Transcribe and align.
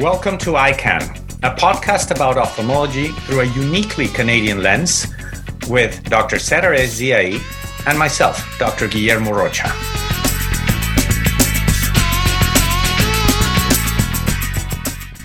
Welcome 0.00 0.38
to 0.38 0.52
EyeCan, 0.52 1.14
a 1.42 1.54
podcast 1.54 2.10
about 2.10 2.38
ophthalmology 2.38 3.08
through 3.08 3.40
a 3.40 3.44
uniquely 3.44 4.08
Canadian 4.08 4.62
lens 4.62 5.06
with 5.68 6.02
Dr. 6.04 6.36
Setareh 6.36 6.86
Ziai 6.86 7.38
and 7.86 7.98
myself, 7.98 8.56
Dr. 8.58 8.88
Guillermo 8.88 9.32
Rocha. 9.32 9.68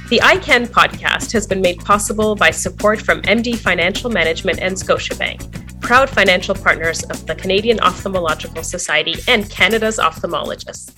The 0.10 0.20
EyeCan 0.22 0.68
podcast 0.68 1.32
has 1.32 1.48
been 1.48 1.62
made 1.62 1.80
possible 1.80 2.36
by 2.36 2.52
support 2.52 3.02
from 3.02 3.22
MD 3.22 3.58
Financial 3.58 4.10
Management 4.10 4.60
and 4.60 4.76
Scotiabank, 4.76 5.80
proud 5.80 6.10
financial 6.10 6.54
partners 6.54 7.02
of 7.04 7.26
the 7.28 7.36
Canadian 7.36 7.78
Ophthalmological 7.78 8.66
Society 8.66 9.16
and 9.30 9.50
Canada's 9.50 10.00
ophthalmologists. 10.00 10.94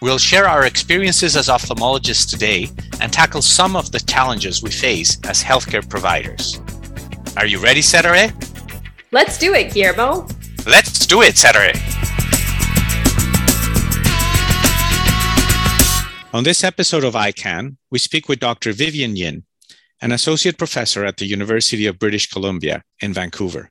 We'll 0.00 0.18
share 0.18 0.46
our 0.46 0.64
experiences 0.64 1.36
as 1.36 1.48
ophthalmologists 1.48 2.30
today 2.30 2.68
and 3.00 3.12
tackle 3.12 3.42
some 3.42 3.74
of 3.74 3.90
the 3.90 3.98
challenges 3.98 4.62
we 4.62 4.70
face 4.70 5.18
as 5.24 5.42
healthcare 5.42 5.88
providers. 5.88 6.60
Are 7.36 7.46
you 7.46 7.58
ready, 7.58 7.80
Setareh? 7.80 8.30
Let's 9.10 9.38
do 9.38 9.54
it, 9.54 9.74
Guillermo. 9.74 10.28
Let's 10.66 11.04
do 11.04 11.22
it, 11.22 11.34
Setareh. 11.34 11.74
On 16.32 16.44
this 16.44 16.62
episode 16.62 17.02
of 17.02 17.14
EyeCan, 17.14 17.76
we 17.90 17.98
speak 17.98 18.28
with 18.28 18.38
Dr. 18.38 18.72
Vivian 18.72 19.16
Yin, 19.16 19.42
an 20.00 20.12
associate 20.12 20.58
professor 20.58 21.04
at 21.04 21.16
the 21.16 21.26
University 21.26 21.86
of 21.86 21.98
British 21.98 22.30
Columbia 22.30 22.84
in 23.00 23.12
Vancouver. 23.12 23.70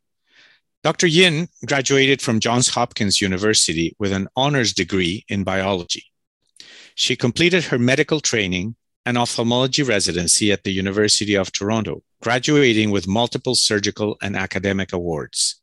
Dr. 0.83 1.07
Yin 1.07 1.47
graduated 1.65 2.21
from 2.21 2.41
Johns 2.41 2.67
Hopkins 2.67 3.21
University 3.21 3.95
with 3.97 4.11
an 4.11 4.27
honors 4.35 4.73
degree 4.73 5.23
in 5.30 5.45
biology. 5.45 6.03
She 6.99 7.15
completed 7.15 7.65
her 7.65 7.77
medical 7.77 8.19
training 8.21 8.75
and 9.05 9.19
ophthalmology 9.19 9.83
residency 9.83 10.51
at 10.51 10.63
the 10.63 10.73
University 10.73 11.35
of 11.35 11.51
Toronto, 11.51 12.01
graduating 12.23 12.89
with 12.89 13.07
multiple 13.07 13.53
surgical 13.53 14.17
and 14.19 14.35
academic 14.35 14.91
awards. 14.91 15.61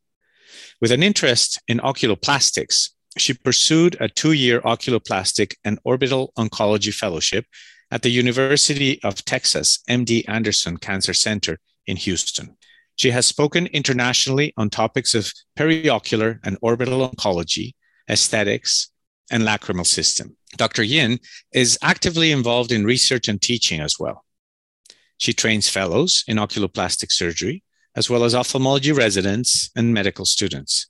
With 0.79 0.93
an 0.93 1.03
interest 1.03 1.61
in 1.67 1.79
oculoplastics, 1.79 2.91
she 3.17 3.33
pursued 3.33 3.97
a 3.99 4.07
two 4.07 4.31
year 4.31 4.61
oculoplastic 4.61 5.55
and 5.65 5.77
orbital 5.83 6.31
oncology 6.37 6.93
fellowship 6.93 7.47
at 7.91 8.01
the 8.01 8.11
University 8.11 9.03
of 9.03 9.25
Texas 9.25 9.79
MD 9.89 10.23
Anderson 10.29 10.77
Cancer 10.77 11.13
Center 11.13 11.59
in 11.85 11.97
Houston. 11.97 12.55
She 12.95 13.11
has 13.11 13.25
spoken 13.25 13.67
internationally 13.67 14.53
on 14.55 14.69
topics 14.69 15.13
of 15.13 15.33
periocular 15.57 16.39
and 16.45 16.57
orbital 16.61 17.09
oncology, 17.09 17.73
aesthetics, 18.09 18.89
and 19.29 19.43
lacrimal 19.43 19.85
system. 19.85 20.37
Dr. 20.57 20.83
Yin 20.83 21.19
is 21.53 21.77
actively 21.81 22.31
involved 22.31 22.71
in 22.71 22.85
research 22.85 23.27
and 23.27 23.41
teaching 23.41 23.81
as 23.81 23.97
well. 23.99 24.25
She 25.17 25.33
trains 25.33 25.69
fellows 25.69 26.23
in 26.27 26.37
oculoplastic 26.37 27.11
surgery, 27.11 27.63
as 27.95 28.09
well 28.09 28.23
as 28.23 28.35
ophthalmology 28.35 28.91
residents 28.91 29.69
and 29.75 29.93
medical 29.93 30.25
students. 30.25 30.87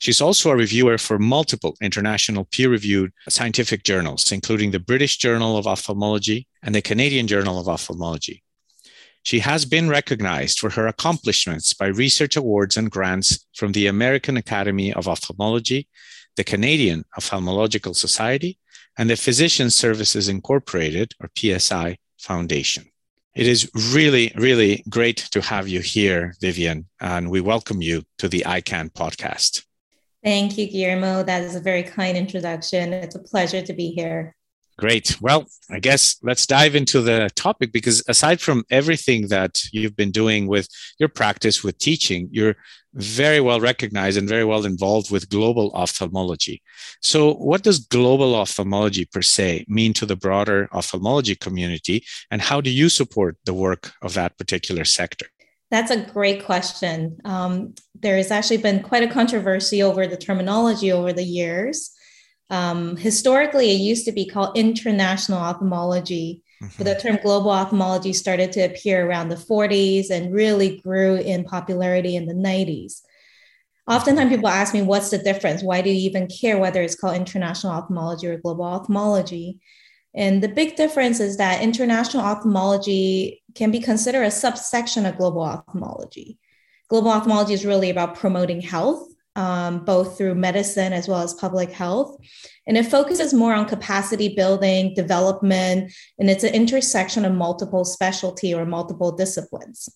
She's 0.00 0.20
also 0.20 0.50
a 0.50 0.56
reviewer 0.56 0.98
for 0.98 1.18
multiple 1.18 1.76
international 1.80 2.44
peer 2.50 2.68
reviewed 2.68 3.12
scientific 3.28 3.84
journals, 3.84 4.32
including 4.32 4.72
the 4.72 4.80
British 4.80 5.16
Journal 5.18 5.56
of 5.56 5.68
Ophthalmology 5.68 6.48
and 6.60 6.74
the 6.74 6.82
Canadian 6.82 7.28
Journal 7.28 7.60
of 7.60 7.68
Ophthalmology. 7.68 8.42
She 9.22 9.38
has 9.38 9.64
been 9.64 9.88
recognized 9.88 10.58
for 10.58 10.70
her 10.70 10.88
accomplishments 10.88 11.72
by 11.72 11.86
research 11.86 12.34
awards 12.34 12.76
and 12.76 12.90
grants 12.90 13.46
from 13.54 13.70
the 13.70 13.86
American 13.86 14.36
Academy 14.36 14.92
of 14.92 15.06
Ophthalmology 15.06 15.86
the 16.36 16.44
Canadian 16.44 17.04
Ophthalmological 17.18 17.94
Society, 17.94 18.58
and 18.98 19.08
the 19.08 19.16
Physician 19.16 19.70
Services 19.70 20.28
Incorporated, 20.28 21.12
or 21.20 21.30
PSI, 21.36 21.98
Foundation. 22.18 22.84
It 23.34 23.46
is 23.46 23.70
really, 23.94 24.32
really 24.36 24.84
great 24.88 25.16
to 25.32 25.40
have 25.40 25.66
you 25.66 25.80
here, 25.80 26.34
Vivian, 26.40 26.88
and 27.00 27.30
we 27.30 27.40
welcome 27.40 27.80
you 27.80 28.02
to 28.18 28.28
the 28.28 28.44
EyeCan 28.46 28.92
podcast. 28.92 29.64
Thank 30.22 30.58
you, 30.58 30.68
Guillermo. 30.68 31.22
That 31.22 31.42
is 31.42 31.56
a 31.56 31.60
very 31.60 31.82
kind 31.82 32.16
introduction. 32.16 32.92
It's 32.92 33.16
a 33.16 33.18
pleasure 33.18 33.62
to 33.62 33.72
be 33.72 33.88
here. 33.90 34.34
Great. 34.78 35.20
Well, 35.20 35.46
I 35.70 35.78
guess 35.78 36.16
let's 36.22 36.46
dive 36.46 36.74
into 36.74 37.02
the 37.02 37.30
topic 37.36 37.72
because 37.72 38.02
aside 38.08 38.40
from 38.40 38.64
everything 38.70 39.28
that 39.28 39.60
you've 39.70 39.96
been 39.96 40.10
doing 40.10 40.46
with 40.46 40.66
your 40.98 41.10
practice 41.10 41.62
with 41.62 41.78
teaching, 41.78 42.28
you're 42.32 42.56
very 42.94 43.40
well 43.40 43.60
recognized 43.60 44.18
and 44.18 44.28
very 44.28 44.44
well 44.44 44.64
involved 44.64 45.10
with 45.10 45.28
global 45.28 45.70
ophthalmology. 45.74 46.62
So, 47.00 47.34
what 47.34 47.62
does 47.62 47.78
global 47.78 48.34
ophthalmology 48.34 49.06
per 49.06 49.22
se 49.22 49.64
mean 49.68 49.92
to 49.94 50.06
the 50.06 50.16
broader 50.16 50.68
ophthalmology 50.72 51.34
community, 51.34 52.04
and 52.30 52.42
how 52.42 52.60
do 52.60 52.70
you 52.70 52.88
support 52.88 53.36
the 53.44 53.54
work 53.54 53.92
of 54.02 54.14
that 54.14 54.36
particular 54.36 54.84
sector? 54.84 55.26
That's 55.70 55.90
a 55.90 56.04
great 56.04 56.44
question. 56.44 57.18
Um, 57.24 57.74
there 57.98 58.16
has 58.16 58.30
actually 58.30 58.58
been 58.58 58.82
quite 58.82 59.02
a 59.02 59.12
controversy 59.12 59.82
over 59.82 60.06
the 60.06 60.18
terminology 60.18 60.92
over 60.92 61.14
the 61.14 61.24
years. 61.24 61.92
Um, 62.50 62.96
historically, 62.96 63.70
it 63.70 63.80
used 63.80 64.04
to 64.06 64.12
be 64.12 64.26
called 64.26 64.56
international 64.56 65.38
ophthalmology. 65.38 66.42
Mm-hmm. 66.62 66.74
But 66.78 66.84
the 66.84 67.00
term 67.00 67.18
global 67.22 67.50
ophthalmology 67.50 68.12
started 68.12 68.52
to 68.52 68.60
appear 68.60 69.06
around 69.06 69.28
the 69.28 69.36
40s 69.36 70.10
and 70.10 70.32
really 70.32 70.78
grew 70.80 71.16
in 71.16 71.44
popularity 71.44 72.14
in 72.14 72.26
the 72.26 72.34
90s. 72.34 73.02
Oftentimes, 73.88 74.30
people 74.30 74.48
ask 74.48 74.72
me, 74.72 74.82
what's 74.82 75.10
the 75.10 75.18
difference? 75.18 75.62
Why 75.62 75.80
do 75.82 75.90
you 75.90 76.08
even 76.08 76.28
care 76.28 76.58
whether 76.58 76.82
it's 76.82 76.94
called 76.94 77.16
international 77.16 77.72
ophthalmology 77.72 78.28
or 78.28 78.38
global 78.38 78.64
ophthalmology? 78.64 79.58
And 80.14 80.42
the 80.42 80.48
big 80.48 80.76
difference 80.76 81.20
is 81.20 81.38
that 81.38 81.62
international 81.62 82.24
ophthalmology 82.24 83.42
can 83.54 83.70
be 83.70 83.80
considered 83.80 84.24
a 84.24 84.30
subsection 84.30 85.06
of 85.06 85.16
global 85.16 85.42
ophthalmology. 85.42 86.38
Global 86.88 87.10
ophthalmology 87.10 87.54
is 87.54 87.66
really 87.66 87.90
about 87.90 88.14
promoting 88.14 88.60
health 88.60 89.11
um, 89.36 89.84
both 89.84 90.18
through 90.18 90.34
medicine 90.34 90.92
as 90.92 91.08
well 91.08 91.20
as 91.20 91.34
public 91.34 91.70
health. 91.70 92.16
And 92.66 92.76
it 92.76 92.86
focuses 92.86 93.34
more 93.34 93.54
on 93.54 93.66
capacity 93.66 94.34
building, 94.34 94.94
development, 94.94 95.92
and 96.18 96.30
it's 96.30 96.44
an 96.44 96.54
intersection 96.54 97.24
of 97.24 97.32
multiple 97.32 97.84
specialty 97.84 98.54
or 98.54 98.64
multiple 98.64 99.12
disciplines. 99.12 99.88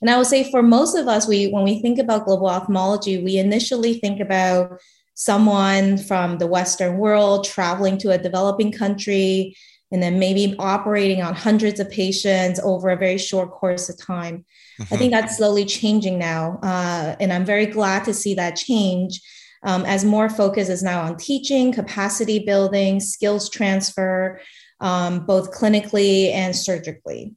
And 0.00 0.10
I 0.10 0.18
would 0.18 0.26
say 0.26 0.50
for 0.50 0.62
most 0.62 0.94
of 0.94 1.08
us, 1.08 1.26
we 1.26 1.48
when 1.48 1.64
we 1.64 1.80
think 1.80 1.98
about 1.98 2.26
global 2.26 2.48
ophthalmology, 2.48 3.22
we 3.22 3.38
initially 3.38 3.94
think 3.94 4.20
about 4.20 4.80
someone 5.14 5.96
from 5.96 6.36
the 6.36 6.46
Western 6.46 6.98
world 6.98 7.44
traveling 7.44 7.96
to 7.96 8.10
a 8.10 8.18
developing 8.18 8.70
country 8.70 9.56
and 9.92 10.02
then 10.02 10.18
maybe 10.18 10.56
operating 10.58 11.22
on 11.22 11.34
hundreds 11.34 11.78
of 11.78 11.90
patients 11.90 12.58
over 12.62 12.90
a 12.90 12.96
very 12.96 13.18
short 13.18 13.50
course 13.50 13.88
of 13.88 13.98
time. 13.98 14.44
Mm-hmm. 14.80 14.94
I 14.94 14.96
think 14.96 15.12
that's 15.12 15.36
slowly 15.36 15.64
changing 15.64 16.18
now. 16.18 16.58
Uh, 16.62 17.16
and 17.20 17.32
I'm 17.32 17.44
very 17.44 17.66
glad 17.66 18.04
to 18.04 18.14
see 18.14 18.34
that 18.34 18.56
change 18.56 19.20
um, 19.62 19.84
as 19.84 20.04
more 20.04 20.28
focus 20.28 20.68
is 20.68 20.82
now 20.82 21.02
on 21.02 21.16
teaching, 21.16 21.72
capacity 21.72 22.40
building, 22.40 23.00
skills 23.00 23.48
transfer, 23.48 24.40
um, 24.80 25.24
both 25.24 25.52
clinically 25.52 26.32
and 26.32 26.54
surgically. 26.54 27.34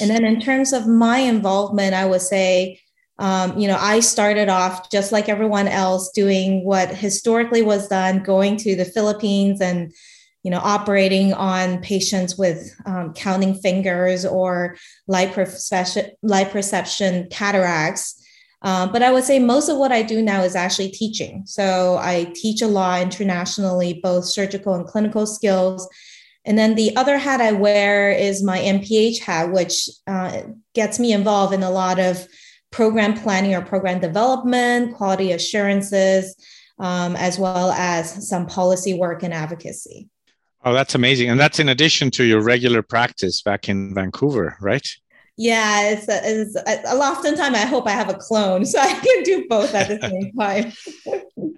And 0.00 0.10
then 0.10 0.24
in 0.24 0.40
terms 0.40 0.72
of 0.72 0.86
my 0.86 1.18
involvement, 1.18 1.94
I 1.94 2.06
would 2.06 2.20
say, 2.20 2.80
um, 3.18 3.58
you 3.58 3.66
know, 3.66 3.78
I 3.78 4.00
started 4.00 4.48
off 4.48 4.90
just 4.90 5.10
like 5.10 5.28
everyone 5.28 5.66
else 5.66 6.10
doing 6.12 6.64
what 6.64 6.90
historically 6.90 7.62
was 7.62 7.88
done, 7.88 8.22
going 8.22 8.56
to 8.58 8.76
the 8.76 8.84
Philippines 8.84 9.60
and 9.60 9.92
you 10.42 10.50
know, 10.50 10.60
operating 10.62 11.32
on 11.34 11.80
patients 11.80 12.38
with 12.38 12.74
um, 12.86 13.12
counting 13.12 13.54
fingers 13.54 14.24
or 14.24 14.76
light 15.06 15.32
perception, 15.32 16.10
light 16.22 16.50
perception 16.50 17.28
cataracts. 17.30 18.22
Um, 18.62 18.90
but 18.92 19.02
I 19.02 19.12
would 19.12 19.24
say 19.24 19.38
most 19.38 19.68
of 19.68 19.76
what 19.76 19.92
I 19.92 20.02
do 20.02 20.22
now 20.22 20.42
is 20.42 20.56
actually 20.56 20.90
teaching. 20.90 21.42
So 21.46 21.98
I 22.00 22.32
teach 22.34 22.62
a 22.62 22.66
lot 22.66 23.02
internationally, 23.02 24.00
both 24.02 24.24
surgical 24.24 24.74
and 24.74 24.86
clinical 24.86 25.26
skills. 25.26 25.88
And 26.44 26.58
then 26.58 26.74
the 26.74 26.96
other 26.96 27.18
hat 27.18 27.40
I 27.40 27.52
wear 27.52 28.10
is 28.10 28.42
my 28.42 28.58
MPH 28.58 29.20
hat, 29.20 29.52
which 29.52 29.88
uh, 30.06 30.42
gets 30.74 30.98
me 30.98 31.12
involved 31.12 31.52
in 31.52 31.62
a 31.62 31.70
lot 31.70 31.98
of 31.98 32.26
program 32.70 33.14
planning 33.14 33.54
or 33.54 33.62
program 33.62 34.00
development, 34.00 34.94
quality 34.94 35.32
assurances, 35.32 36.36
um, 36.78 37.16
as 37.16 37.38
well 37.38 37.70
as 37.72 38.28
some 38.28 38.46
policy 38.46 38.94
work 38.94 39.22
and 39.22 39.34
advocacy. 39.34 40.08
Oh, 40.64 40.72
that's 40.72 40.94
amazing. 40.94 41.30
And 41.30 41.38
that's 41.38 41.60
in 41.60 41.68
addition 41.68 42.10
to 42.12 42.24
your 42.24 42.42
regular 42.42 42.82
practice 42.82 43.42
back 43.42 43.68
in 43.68 43.94
Vancouver, 43.94 44.56
right? 44.60 44.86
Yeah, 45.40 45.90
it's, 45.90 46.08
a, 46.08 46.20
it's 46.24 46.56
a, 46.56 46.96
oftentimes 46.96 47.54
I 47.54 47.64
hope 47.64 47.86
I 47.86 47.92
have 47.92 48.08
a 48.08 48.14
clone 48.14 48.64
so 48.66 48.80
I 48.80 48.92
can 48.92 49.22
do 49.22 49.46
both 49.48 49.72
at 49.72 49.88
the 49.88 50.08
same 50.08 50.32
time. 50.32 50.72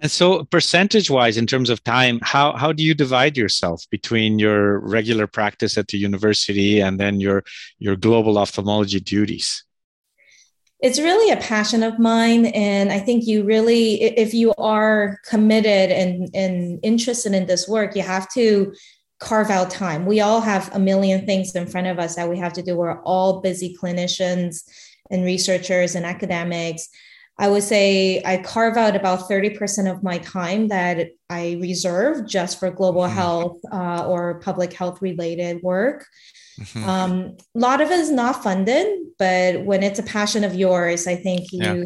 and 0.03 0.11
so 0.11 0.43
percentage 0.45 1.09
wise 1.09 1.35
in 1.35 1.47
terms 1.47 1.71
of 1.71 1.83
time, 1.83 2.19
how 2.21 2.55
how 2.55 2.71
do 2.71 2.83
you 2.83 2.93
divide 2.93 3.35
yourself 3.35 3.83
between 3.89 4.37
your 4.37 4.79
regular 4.79 5.25
practice 5.25 5.79
at 5.79 5.87
the 5.87 5.97
university 5.97 6.79
and 6.79 6.99
then 6.99 7.19
your 7.19 7.43
your 7.79 7.95
global 7.95 8.37
ophthalmology 8.37 8.99
duties? 8.99 9.63
It's 10.81 10.99
really 10.99 11.31
a 11.31 11.37
passion 11.37 11.83
of 11.83 11.99
mine. 11.99 12.47
And 12.47 12.91
I 12.91 12.99
think 12.99 13.27
you 13.27 13.43
really, 13.43 14.01
if 14.01 14.33
you 14.33 14.53
are 14.57 15.19
committed 15.25 15.91
and, 15.91 16.29
and 16.33 16.79
interested 16.81 17.33
in 17.33 17.45
this 17.45 17.67
work, 17.67 17.95
you 17.95 18.01
have 18.01 18.27
to 18.33 18.73
carve 19.19 19.51
out 19.51 19.69
time. 19.69 20.07
We 20.07 20.19
all 20.19 20.41
have 20.41 20.73
a 20.75 20.79
million 20.79 21.27
things 21.27 21.55
in 21.55 21.67
front 21.67 21.85
of 21.85 21.99
us 21.99 22.15
that 22.15 22.27
we 22.27 22.39
have 22.39 22.53
to 22.53 22.63
do. 22.63 22.75
We're 22.75 23.01
all 23.03 23.41
busy 23.41 23.77
clinicians 23.79 24.63
and 25.11 25.23
researchers 25.23 25.93
and 25.93 26.05
academics. 26.05 26.89
I 27.37 27.47
would 27.47 27.63
say 27.63 28.21
I 28.25 28.37
carve 28.37 28.77
out 28.77 28.95
about 28.95 29.29
30% 29.29 29.91
of 29.91 30.03
my 30.03 30.17
time 30.19 30.67
that 30.69 31.11
I 31.29 31.57
reserve 31.61 32.27
just 32.27 32.59
for 32.59 32.71
global 32.71 33.03
mm-hmm. 33.03 33.15
health 33.15 33.59
uh, 33.71 34.05
or 34.07 34.39
public 34.39 34.73
health 34.73 35.01
related 35.01 35.61
work. 35.61 36.07
Mm-hmm. 36.61 36.89
Um, 36.89 37.37
a 37.55 37.59
lot 37.59 37.81
of 37.81 37.89
it 37.89 37.99
is 37.99 38.11
not 38.11 38.43
funded, 38.43 38.87
but 39.17 39.63
when 39.63 39.83
it's 39.83 39.99
a 39.99 40.03
passion 40.03 40.43
of 40.43 40.53
yours, 40.55 41.07
I 41.07 41.15
think 41.15 41.51
you 41.51 41.59
yeah. 41.61 41.83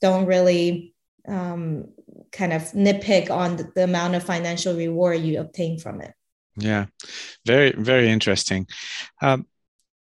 don't 0.00 0.26
really 0.26 0.94
um, 1.28 1.88
kind 2.32 2.52
of 2.52 2.62
nitpick 2.72 3.30
on 3.30 3.56
the, 3.56 3.70
the 3.74 3.84
amount 3.84 4.14
of 4.14 4.24
financial 4.24 4.74
reward 4.74 5.20
you 5.20 5.40
obtain 5.40 5.78
from 5.78 6.00
it. 6.00 6.14
Yeah, 6.56 6.86
very, 7.44 7.72
very 7.72 8.08
interesting. 8.08 8.66
Um, 9.20 9.46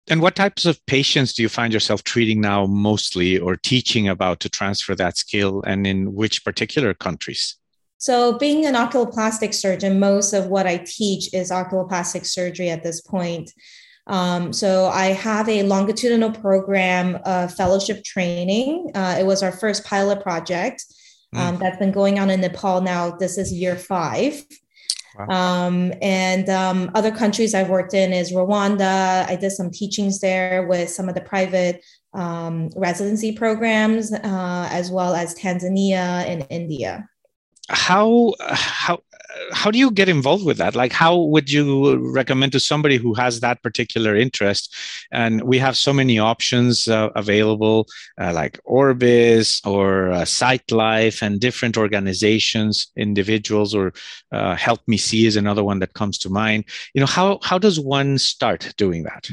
and 0.09 0.21
what 0.21 0.35
types 0.35 0.65
of 0.65 0.85
patients 0.87 1.35
do 1.35 1.43
you 1.43 1.49
find 1.49 1.73
yourself 1.73 2.03
treating 2.03 2.41
now 2.41 2.67
mostly 2.67 3.39
or 3.39 3.55
teaching 3.55 4.09
about 4.09 4.41
to 4.41 4.49
transfer 4.49 4.95
that 4.97 5.17
skill 5.17 5.63
and 5.67 5.87
in 5.87 6.15
which 6.15 6.45
particular 6.45 6.95
countries? 6.95 7.57
So, 7.99 8.39
being 8.39 8.65
an 8.65 8.75
oculoplastic 8.75 9.53
surgeon, 9.53 10.01
most 10.01 10.33
of 10.33 10.47
what 10.47 10.67
I 10.67 10.79
teach 10.79 11.33
is 11.35 11.51
oculoplastic 11.51 12.25
surgery 12.25 12.71
at 12.71 12.83
this 12.83 13.03
point. 13.03 13.53
Um, 14.07 14.53
so, 14.53 14.87
I 14.87 15.07
have 15.07 15.49
a 15.49 15.63
longitudinal 15.63 16.33
program 16.33 17.19
of 17.25 17.55
fellowship 17.55 18.05
training. 18.05 18.91
Uh, 18.95 19.17
it 19.21 19.25
was 19.25 19.43
our 19.43 19.53
first 19.53 19.85
pilot 19.85 20.23
project 20.23 20.85
um, 21.35 21.57
mm. 21.57 21.61
that's 21.61 21.79
been 21.79 21.93
going 21.93 22.19
on 22.19 22.31
in 22.31 22.41
Nepal 22.41 22.81
now. 22.81 23.11
This 23.11 23.39
is 23.39 23.53
year 23.53 23.77
five. 23.77 24.43
Um, 25.29 25.93
and 26.01 26.49
um, 26.49 26.91
other 26.95 27.11
countries 27.11 27.55
I've 27.55 27.69
worked 27.69 27.95
in 27.95 28.13
is 28.13 28.33
Rwanda. 28.33 29.29
I 29.29 29.37
did 29.37 29.51
some 29.51 29.71
teachings 29.71 30.21
there 30.21 30.67
with 30.67 30.89
some 30.89 31.09
of 31.09 31.15
the 31.15 31.21
private 31.21 31.85
um, 32.15 32.71
residency 32.77 33.33
programs, 33.33 34.13
uh, 34.13 34.69
as 34.71 34.91
well 34.91 35.15
as 35.15 35.35
Tanzania 35.35 36.25
and 36.27 36.47
India. 36.49 37.09
How 37.71 38.35
how 38.41 39.01
how 39.53 39.71
do 39.71 39.79
you 39.79 39.91
get 39.91 40.09
involved 40.09 40.45
with 40.45 40.59
that? 40.59 40.75
Like, 40.75 40.93
how 40.93 41.17
would 41.17 41.51
you 41.51 41.97
recommend 42.13 42.53
to 42.53 42.61
somebody 42.61 42.97
who 42.97 43.15
has 43.15 43.41
that 43.41 43.63
particular 43.63 44.17
interest? 44.17 44.75
And 45.13 45.43
we 45.43 45.59
have 45.59 45.77
so 45.77 45.93
many 45.93 46.19
options 46.19 46.89
uh, 46.89 47.11
available, 47.15 47.87
uh, 48.21 48.33
like 48.33 48.59
Orbis 48.65 49.61
or 49.65 50.11
uh, 50.11 50.23
SightLife 50.23 51.23
and 51.23 51.41
different 51.41 51.77
organizations, 51.77 52.89
individuals, 52.97 53.75
or 53.75 53.93
uh, 54.33 54.57
HelpMeSee 54.57 55.27
is 55.27 55.37
another 55.37 55.65
one 55.65 55.79
that 55.81 55.95
comes 55.95 56.19
to 56.19 56.31
mind. 56.31 56.65
You 56.95 57.01
know, 57.01 57.07
how 57.07 57.39
how 57.43 57.59
does 57.59 57.79
one 57.79 58.19
start 58.19 58.75
doing 58.77 59.05
that? 59.05 59.29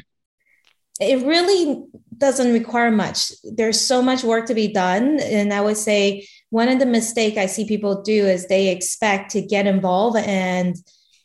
It 1.00 1.25
really 1.25 1.84
doesn't 2.18 2.54
require 2.54 2.89
much. 2.89 3.31
There's 3.44 3.80
so 3.80 4.01
much 4.01 4.24
work 4.24 4.48
to 4.48 4.56
be 4.56 4.68
done, 4.68 5.19
and 5.22 5.54
I 5.54 5.62
would 5.62 5.78
say 5.78 6.28
one 6.49 6.69
of 6.69 6.79
the 6.79 6.85
mistake 6.85 7.38
I 7.38 7.45
see 7.45 7.65
people 7.65 8.01
do 8.01 8.25
is 8.25 8.47
they 8.47 8.69
expect 8.69 9.31
to 9.31 9.41
get 9.41 9.67
involved 9.67 10.17
and 10.17 10.75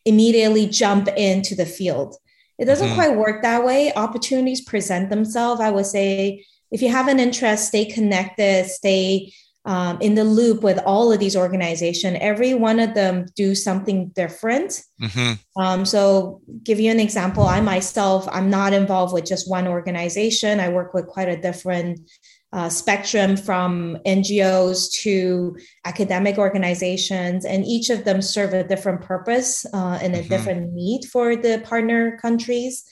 immediately 0.04 0.66
jump 0.66 1.08
into 1.08 1.54
the 1.54 1.66
field. 1.66 2.16
It 2.58 2.64
doesn't 2.64 2.88
mm-hmm. 2.88 2.96
quite 2.96 3.16
work 3.16 3.42
that 3.42 3.64
way. 3.64 3.92
Opportunities 3.94 4.60
present 4.60 5.10
themselves. 5.10 5.60
I 5.60 5.70
would 5.70 5.86
say 5.86 6.44
if 6.70 6.82
you 6.82 6.90
have 6.90 7.08
an 7.08 7.20
interest, 7.20 7.68
stay 7.68 7.84
connected, 7.84 8.66
stay 8.66 9.32
um, 9.64 9.98
in 10.00 10.16
the 10.16 10.24
loop 10.24 10.62
with 10.62 10.78
all 10.84 11.12
of 11.12 11.20
these 11.20 11.36
organizations. 11.36 12.18
Every 12.20 12.54
one 12.54 12.80
of 12.80 12.94
them 12.94 13.26
do 13.36 13.54
something 13.54 14.08
different. 14.08 14.82
Mm-hmm. 15.00 15.62
Um, 15.62 15.84
so, 15.84 16.40
give 16.64 16.80
you 16.80 16.90
an 16.90 16.98
example. 16.98 17.44
I 17.44 17.60
myself, 17.60 18.28
I'm 18.32 18.50
not 18.50 18.72
involved 18.72 19.14
with 19.14 19.24
just 19.24 19.48
one 19.48 19.68
organization. 19.68 20.58
I 20.58 20.68
work 20.68 20.94
with 20.94 21.06
quite 21.06 21.28
a 21.28 21.40
different 21.40 22.00
uh, 22.52 22.68
spectrum 22.68 23.36
from 23.36 23.96
NGOs 24.06 24.90
to 25.02 25.56
academic 25.84 26.36
organizations, 26.36 27.44
and 27.46 27.64
each 27.64 27.88
of 27.88 28.04
them 28.04 28.20
serve 28.20 28.52
a 28.52 28.62
different 28.62 29.00
purpose 29.00 29.64
uh, 29.72 29.98
and 30.02 30.14
a 30.14 30.18
mm-hmm. 30.18 30.28
different 30.28 30.72
need 30.72 31.04
for 31.06 31.34
the 31.34 31.62
partner 31.64 32.18
countries. 32.18 32.84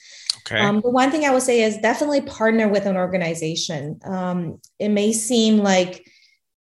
Okay. 0.47 0.59
Um, 0.59 0.81
the 0.81 0.89
one 0.89 1.11
thing 1.11 1.25
I 1.25 1.31
would 1.31 1.43
say 1.43 1.61
is 1.61 1.77
definitely 1.77 2.21
partner 2.21 2.67
with 2.67 2.87
an 2.87 2.97
organization. 2.97 3.99
Um, 4.03 4.59
it 4.79 4.89
may 4.89 5.13
seem 5.13 5.57
like 5.57 6.07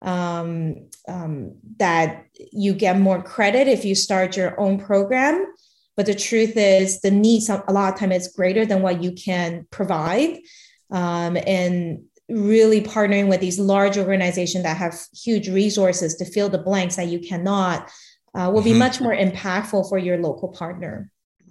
um, 0.00 0.89
um 1.09 1.56
that 1.79 2.27
you 2.53 2.73
get 2.73 3.00
more 3.00 3.21
credit 3.21 3.67
if 3.67 3.85
you 3.85 3.95
start 3.95 4.37
your 4.37 4.59
own 4.61 4.79
program, 4.79 5.47
but 5.97 6.06
the 6.06 6.15
truth 6.15 6.56
is 6.56 7.00
the 7.00 7.11
need 7.11 7.43
a 7.49 7.73
lot 7.73 7.93
of 7.93 7.99
time 7.99 8.12
is 8.12 8.29
greater 8.29 8.67
than 8.67 8.83
what 8.83 9.03
you 9.03 9.12
can 9.12 9.67
provide. 9.71 10.39
Um, 10.91 11.37
and 11.37 12.05
really 12.29 12.83
partnering 12.83 13.29
with 13.29 13.41
these 13.41 13.59
large 13.59 13.97
organizations 13.97 14.65
that 14.65 14.77
have 14.77 14.99
huge 15.13 15.49
resources 15.49 16.15
to 16.17 16.25
fill 16.25 16.49
the 16.49 16.59
blanks 16.59 16.97
that 16.97 17.07
you 17.07 17.19
cannot 17.19 17.91
uh, 18.35 18.51
will 18.53 18.63
be 18.63 18.71
mm-hmm. 18.71 18.81
much 18.81 19.01
more 19.01 19.15
impactful 19.15 19.89
for 19.89 19.99
your 19.99 20.19
local 20.19 20.49
partner. 20.49 21.11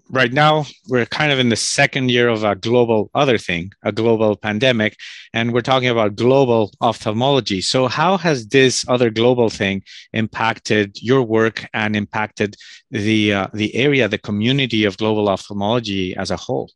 Right 0.09 0.31
now 0.31 0.65
we're 0.87 1.05
kind 1.05 1.33
of 1.33 1.39
in 1.39 1.49
the 1.49 1.57
second 1.57 2.11
year 2.11 2.29
of 2.29 2.45
a 2.45 2.55
global 2.55 3.09
other 3.13 3.37
thing 3.37 3.71
a 3.83 3.91
global 3.91 4.37
pandemic 4.37 4.95
and 5.33 5.51
we're 5.51 5.59
talking 5.59 5.89
about 5.89 6.15
global 6.15 6.71
ophthalmology. 6.79 7.59
So 7.59 7.87
how 7.87 8.15
has 8.15 8.47
this 8.47 8.85
other 8.87 9.09
global 9.09 9.49
thing 9.49 9.83
impacted 10.13 11.01
your 11.01 11.23
work 11.23 11.67
and 11.73 11.93
impacted 11.93 12.55
the 12.89 13.33
uh, 13.33 13.47
the 13.53 13.75
area 13.75 14.07
the 14.07 14.17
community 14.17 14.85
of 14.85 14.95
global 14.95 15.27
ophthalmology 15.27 16.15
as 16.15 16.31
a 16.31 16.37
whole 16.37 16.69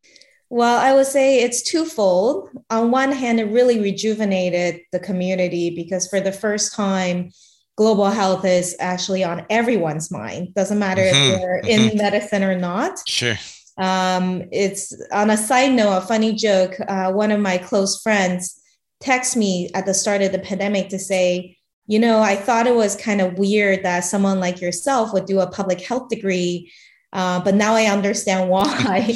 well, 0.51 0.77
I 0.77 0.93
would 0.93 1.07
say 1.07 1.39
it's 1.39 1.63
twofold. 1.63 2.49
On 2.69 2.91
one 2.91 3.13
hand, 3.13 3.39
it 3.39 3.45
really 3.45 3.79
rejuvenated 3.79 4.81
the 4.91 4.99
community 4.99 5.73
because 5.73 6.09
for 6.09 6.19
the 6.19 6.33
first 6.33 6.75
time, 6.75 7.31
global 7.77 8.09
health 8.09 8.43
is 8.43 8.75
actually 8.81 9.23
on 9.23 9.45
everyone's 9.49 10.11
mind. 10.11 10.53
Doesn't 10.53 10.77
matter 10.77 11.03
mm-hmm. 11.03 11.35
if 11.35 11.39
you're 11.39 11.61
mm-hmm. 11.61 11.91
in 11.91 11.97
medicine 11.97 12.43
or 12.43 12.59
not. 12.59 12.99
Sure. 13.07 13.37
Um, 13.77 14.43
it's 14.51 14.93
on 15.13 15.29
a 15.29 15.37
side 15.37 15.71
note, 15.71 15.95
a 15.95 16.01
funny 16.01 16.33
joke. 16.33 16.75
Uh, 16.85 17.13
one 17.13 17.31
of 17.31 17.39
my 17.39 17.57
close 17.57 18.01
friends 18.01 18.61
texted 19.01 19.37
me 19.37 19.69
at 19.73 19.85
the 19.85 19.93
start 19.93 20.21
of 20.21 20.33
the 20.33 20.39
pandemic 20.39 20.89
to 20.89 20.99
say, 20.99 21.57
you 21.87 21.97
know, 21.97 22.19
I 22.19 22.35
thought 22.35 22.67
it 22.67 22.75
was 22.75 22.97
kind 22.97 23.21
of 23.21 23.39
weird 23.39 23.83
that 23.83 24.01
someone 24.01 24.41
like 24.41 24.59
yourself 24.59 25.13
would 25.13 25.27
do 25.27 25.39
a 25.39 25.49
public 25.49 25.79
health 25.79 26.09
degree 26.09 26.69
uh, 27.13 27.43
but 27.43 27.55
now 27.55 27.73
I 27.75 27.85
understand 27.85 28.49
why. 28.49 29.15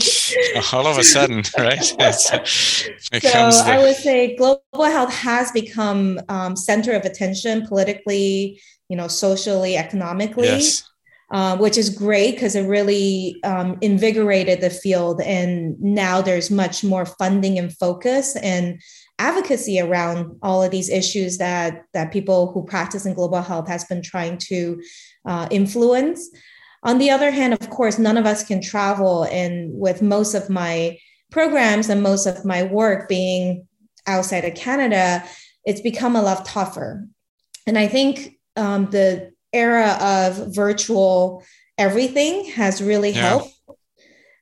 All 0.73 0.85
of 0.85 0.97
a 0.97 1.03
sudden, 1.03 1.43
right? 1.57 1.83
so 1.83 3.61
I 3.65 3.77
would 3.81 3.95
say 3.95 4.35
global 4.35 4.61
health 4.73 5.13
has 5.13 5.51
become 5.51 6.19
um, 6.27 6.55
center 6.55 6.91
of 6.91 7.05
attention 7.05 7.65
politically, 7.67 8.61
you 8.89 8.97
know, 8.97 9.07
socially, 9.07 9.77
economically. 9.77 10.47
Yes. 10.47 10.83
Uh, 11.31 11.57
which 11.57 11.75
is 11.75 11.89
great 11.89 12.35
because 12.35 12.55
it 12.55 12.67
really 12.67 13.35
um, 13.43 13.79
invigorated 13.81 14.61
the 14.61 14.69
field. 14.69 15.19
And 15.21 15.75
now 15.81 16.21
there's 16.21 16.51
much 16.51 16.83
more 16.83 17.03
funding 17.03 17.57
and 17.57 17.75
focus 17.75 18.35
and 18.35 18.79
advocacy 19.17 19.79
around 19.79 20.37
all 20.43 20.61
of 20.61 20.69
these 20.69 20.87
issues 20.87 21.39
that, 21.39 21.85
that 21.93 22.13
people 22.13 22.51
who 22.51 22.63
practice 22.63 23.07
in 23.07 23.15
global 23.15 23.41
health 23.41 23.67
has 23.67 23.85
been 23.85 24.03
trying 24.03 24.37
to 24.37 24.79
uh, 25.25 25.47
influence. 25.49 26.29
On 26.85 26.99
the 26.99 27.09
other 27.09 27.31
hand, 27.31 27.53
of 27.53 27.69
course, 27.71 27.97
none 27.97 28.15
of 28.15 28.27
us 28.27 28.45
can 28.45 28.61
travel. 28.61 29.23
And 29.23 29.77
with 29.77 30.03
most 30.03 30.35
of 30.35 30.49
my 30.49 30.99
programs 31.31 31.89
and 31.89 32.01
most 32.03 32.27
of 32.27 32.45
my 32.45 32.63
work 32.63 33.09
being 33.09 33.67
outside 34.05 34.45
of 34.45 34.53
Canada, 34.53 35.23
it's 35.65 35.81
become 35.81 36.15
a 36.15 36.21
lot 36.21 36.45
tougher. 36.45 37.07
And 37.65 37.77
I 37.77 37.87
think 37.87 38.37
um, 38.55 38.91
the 38.91 39.33
era 39.51 39.97
of 39.99 40.53
virtual 40.53 41.43
everything 41.77 42.45
has 42.51 42.81
really 42.81 43.09
yeah. 43.09 43.29
helped. 43.29 43.51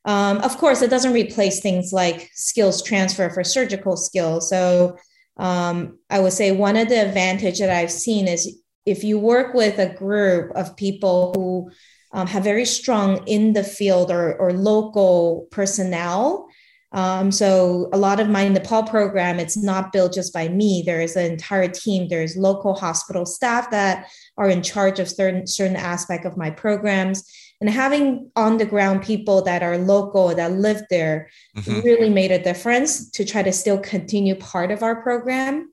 Um, 0.05 0.39
of 0.39 0.57
course, 0.57 0.81
it 0.81 0.89
doesn't 0.89 1.13
replace 1.13 1.61
things 1.61 1.93
like 1.93 2.29
skills 2.33 2.83
transfer 2.83 3.29
for 3.29 3.43
surgical 3.45 3.95
skills. 3.95 4.49
So 4.49 4.97
um, 5.37 5.97
I 6.09 6.19
would 6.19 6.33
say 6.33 6.51
one 6.51 6.75
of 6.75 6.89
the 6.89 7.01
advantage 7.01 7.59
that 7.59 7.69
I've 7.69 7.91
seen 7.91 8.27
is 8.27 8.59
if 8.85 9.05
you 9.05 9.17
work 9.17 9.53
with 9.53 9.79
a 9.79 9.93
group 9.93 10.51
of 10.55 10.75
people 10.75 11.31
who 11.33 11.71
um, 12.13 12.27
have 12.27 12.43
very 12.43 12.65
strong 12.65 13.27
in 13.27 13.53
the 13.53 13.63
field 13.63 14.11
or, 14.11 14.35
or 14.35 14.53
local 14.53 15.47
personnel. 15.51 16.47
Um, 16.91 17.31
so 17.31 17.89
a 17.91 17.97
lot 17.97 18.19
of 18.19 18.29
my 18.29 18.47
Nepal 18.47 18.83
program, 18.83 19.39
it's 19.39 19.57
not 19.57 19.91
built 19.91 20.13
just 20.13 20.31
by 20.31 20.47
me. 20.47 20.83
There 20.85 21.01
is 21.01 21.15
an 21.15 21.31
entire 21.31 21.67
team. 21.67 22.07
There's 22.07 22.37
local 22.37 22.75
hospital 22.75 23.25
staff 23.25 23.71
that 23.71 24.11
are 24.37 24.47
in 24.47 24.61
charge 24.61 24.99
of 24.99 25.09
certain 25.09 25.47
certain 25.47 25.75
aspect 25.75 26.23
of 26.25 26.37
my 26.37 26.51
programs. 26.51 27.27
And 27.59 27.69
having 27.69 28.29
on 28.35 28.57
the 28.57 28.65
ground 28.65 29.01
people 29.01 29.41
that 29.43 29.63
are 29.63 29.77
local 29.77 30.35
that 30.35 30.51
live 30.51 30.83
there 30.91 31.29
mm-hmm. 31.57 31.79
really 31.79 32.09
made 32.09 32.31
a 32.31 32.43
difference 32.43 33.09
to 33.11 33.25
try 33.25 33.41
to 33.41 33.51
still 33.51 33.79
continue 33.79 34.35
part 34.35 34.69
of 34.69 34.83
our 34.83 35.01
program. 35.01 35.71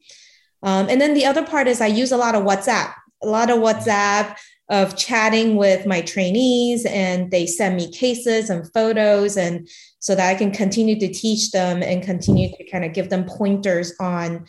Um, 0.63 0.89
and 0.89 1.01
then 1.01 1.15
the 1.15 1.27
other 1.27 1.45
part 1.45 1.67
is 1.67 1.81
I 1.81 1.87
use 1.89 2.13
a 2.13 2.17
lot 2.17 2.35
of 2.35 2.45
WhatsApp, 2.45 2.95
a 3.23 3.27
lot 3.27 3.51
of 3.51 3.59
WhatsApp 3.59 4.37
of 4.71 4.97
chatting 4.97 5.57
with 5.57 5.85
my 5.85 6.01
trainees, 6.01 6.87
and 6.87 7.31
they 7.31 7.45
send 7.45 7.77
me 7.77 7.91
cases 7.93 8.49
and 8.49 8.73
photos, 8.73 9.37
and 9.37 9.69
so 9.99 10.15
that 10.15 10.31
I 10.31 10.39
can 10.39 10.51
continue 10.51 10.99
to 10.99 11.13
teach 11.13 11.51
them 11.51 11.83
and 11.83 12.03
continue 12.03 12.49
to 12.57 12.71
kind 12.71 12.85
of 12.85 12.95
give 12.95 13.11
them 13.11 13.25
pointers 13.25 13.93
on 14.01 14.47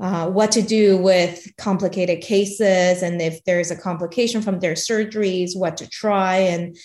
uh, 0.00 0.28
what 0.28 0.52
to 0.52 0.62
do 0.62 0.96
with 0.96 1.48
complicated 1.56 2.20
cases 2.20 3.02
and 3.02 3.20
if 3.20 3.42
there's 3.44 3.70
a 3.70 3.76
complication 3.76 4.40
from 4.40 4.60
their 4.60 4.74
surgeries, 4.74 5.56
what 5.56 5.76
to 5.76 5.88
try. 5.88 6.36
And 6.36 6.76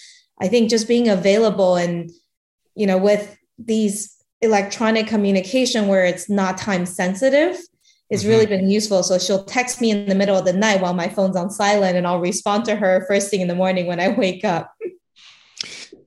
I 0.42 0.48
think 0.48 0.70
just 0.70 0.88
being 0.88 1.10
available 1.10 1.76
and, 1.76 2.10
you 2.76 2.88
know, 2.88 2.98
with 2.98 3.38
these 3.60 4.16
electronic 4.42 5.08
communication 5.08 5.88
where 5.88 6.06
it's 6.06 6.30
not 6.30 6.58
time 6.58 6.86
sensitive 6.86 7.58
has 8.12 8.22
mm-hmm. 8.22 8.30
really 8.30 8.46
been 8.46 8.70
useful. 8.70 9.04
So 9.04 9.18
she'll 9.18 9.44
text 9.44 9.82
me 9.82 9.92
in 9.92 10.08
the 10.08 10.16
middle 10.16 10.38
of 10.38 10.46
the 10.46 10.54
night 10.54 10.82
while 10.82 10.94
my 10.94 11.10
phone's 11.10 11.36
on 11.36 11.50
silent 11.50 11.98
and 11.98 12.06
I'll 12.06 12.20
respond 12.20 12.66
to 12.66 12.76
her 12.76 13.06
first 13.08 13.30
thing 13.30 13.42
in 13.42 13.48
the 13.48 13.56
morning 13.56 13.88
when 13.88 14.00
I 14.00 14.10
wake 14.10 14.44
up. 14.46 14.72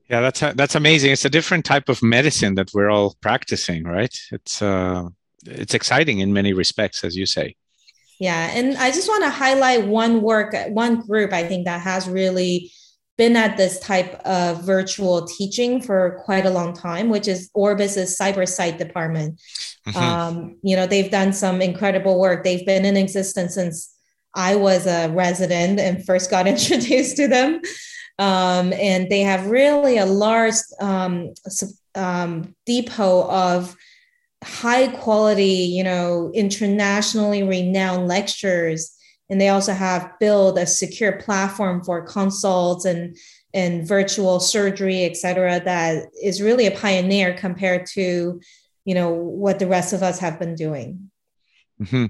Yeah, 0.09 0.21
that's 0.21 0.39
that's 0.39 0.75
amazing. 0.75 1.11
It's 1.11 1.25
a 1.25 1.29
different 1.29 1.65
type 1.65 1.89
of 1.89 2.01
medicine 2.01 2.55
that 2.55 2.71
we're 2.73 2.89
all 2.89 3.17
practicing, 3.19 3.83
right? 3.83 4.17
It's 4.31 4.61
uh 4.61 5.09
it's 5.45 5.73
exciting 5.73 6.19
in 6.19 6.31
many 6.31 6.53
respects, 6.53 7.03
as 7.03 7.17
you 7.17 7.25
say. 7.25 7.55
Yeah, 8.19 8.49
and 8.53 8.77
I 8.77 8.91
just 8.91 9.07
want 9.07 9.23
to 9.25 9.29
highlight 9.29 9.85
one 9.85 10.21
work, 10.21 10.55
one 10.69 11.01
group 11.01 11.33
I 11.33 11.43
think 11.43 11.65
that 11.65 11.81
has 11.81 12.07
really 12.07 12.71
been 13.17 13.35
at 13.35 13.57
this 13.57 13.79
type 13.79 14.13
of 14.25 14.63
virtual 14.63 15.25
teaching 15.25 15.81
for 15.81 16.21
quite 16.23 16.45
a 16.45 16.49
long 16.49 16.73
time, 16.73 17.09
which 17.09 17.27
is 17.27 17.49
Orbis's 17.53 18.17
Cybersight 18.17 18.77
department. 18.77 19.41
Mm-hmm. 19.87 19.97
Um, 19.97 20.57
you 20.61 20.75
know, 20.75 20.85
they've 20.85 21.09
done 21.09 21.33
some 21.33 21.61
incredible 21.61 22.19
work. 22.19 22.43
They've 22.43 22.65
been 22.65 22.85
in 22.85 22.97
existence 22.97 23.55
since 23.55 23.93
I 24.35 24.55
was 24.55 24.85
a 24.85 25.09
resident 25.09 25.79
and 25.79 26.05
first 26.05 26.29
got 26.29 26.47
introduced 26.53 27.15
to 27.17 27.27
them. 27.27 27.61
Um, 28.19 28.73
and 28.73 29.09
they 29.09 29.21
have 29.21 29.47
really 29.47 29.97
a 29.97 30.05
large 30.05 30.55
um, 30.81 31.33
um, 31.95 32.55
depot 32.65 33.29
of 33.29 33.75
high 34.43 34.87
quality, 34.87 35.43
you 35.43 35.83
know, 35.83 36.31
internationally 36.33 37.43
renowned 37.43 38.07
lectures. 38.07 38.93
And 39.29 39.39
they 39.39 39.49
also 39.49 39.73
have 39.73 40.11
built 40.19 40.57
a 40.57 40.65
secure 40.65 41.13
platform 41.13 41.83
for 41.83 42.05
consults 42.05 42.85
and 42.85 43.15
and 43.53 43.87
virtual 43.87 44.39
surgery, 44.39 45.03
et 45.03 45.17
cetera, 45.17 45.59
that 45.63 46.05
is 46.21 46.41
really 46.41 46.67
a 46.67 46.77
pioneer 46.77 47.33
compared 47.33 47.87
to, 47.87 48.39
you 48.87 48.95
know, 48.95 49.11
what 49.11 49.59
the 49.59 49.67
rest 49.67 49.91
of 49.91 50.01
us 50.01 50.17
have 50.19 50.39
been 50.39 50.55
doing. 50.55 51.11
Mm-hmm. 51.81 52.05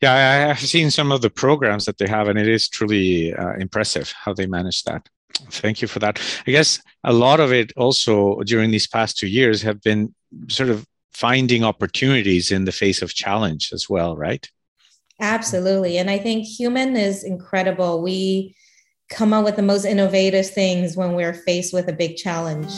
Yeah, 0.00 0.50
I've 0.50 0.60
seen 0.60 0.92
some 0.92 1.10
of 1.10 1.20
the 1.20 1.30
programs 1.30 1.84
that 1.86 1.98
they 1.98 2.06
have, 2.06 2.28
and 2.28 2.38
it 2.38 2.46
is 2.46 2.68
truly 2.68 3.34
uh, 3.34 3.54
impressive 3.54 4.12
how 4.12 4.32
they 4.32 4.46
manage 4.46 4.84
that. 4.84 5.08
Thank 5.50 5.82
you 5.82 5.88
for 5.88 5.98
that. 5.98 6.20
I 6.46 6.52
guess 6.52 6.80
a 7.02 7.12
lot 7.12 7.40
of 7.40 7.52
it 7.52 7.72
also 7.76 8.40
during 8.42 8.70
these 8.70 8.86
past 8.86 9.18
two 9.18 9.26
years 9.26 9.62
have 9.62 9.82
been 9.82 10.14
sort 10.46 10.68
of 10.70 10.86
finding 11.12 11.64
opportunities 11.64 12.52
in 12.52 12.66
the 12.66 12.72
face 12.72 13.02
of 13.02 13.14
challenge 13.14 13.72
as 13.72 13.90
well, 13.90 14.16
right? 14.16 14.48
Absolutely. 15.20 15.98
And 15.98 16.08
I 16.08 16.18
think 16.18 16.46
human 16.46 16.96
is 16.96 17.24
incredible. 17.24 18.00
We 18.00 18.54
come 19.10 19.32
up 19.32 19.44
with 19.44 19.56
the 19.56 19.62
most 19.62 19.84
innovative 19.84 20.48
things 20.48 20.96
when 20.96 21.14
we're 21.14 21.34
faced 21.34 21.74
with 21.74 21.88
a 21.88 21.92
big 21.92 22.16
challenge. 22.16 22.70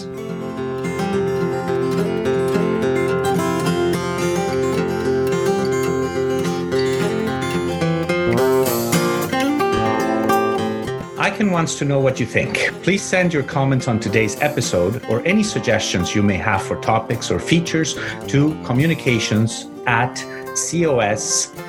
EyeCan 11.25 11.51
wants 11.51 11.77
to 11.77 11.87
know 11.87 12.01
what 12.01 12.21
you 12.21 12.27
think. 12.27 12.71
Please 12.83 13.01
send 13.01 13.33
your 13.33 13.43
comments 13.43 13.89
on 13.89 13.99
today's 13.99 14.39
episode 14.43 15.03
or 15.07 15.27
any 15.27 15.43
suggestions 15.43 16.15
you 16.15 16.23
may 16.23 16.37
have 16.37 16.63
for 16.63 16.79
topics 16.83 17.31
or 17.31 17.41
features 17.41 17.95
to 18.29 18.55
communications 18.63 19.65
at 19.87 20.15
cos-sco.ca 20.55 21.61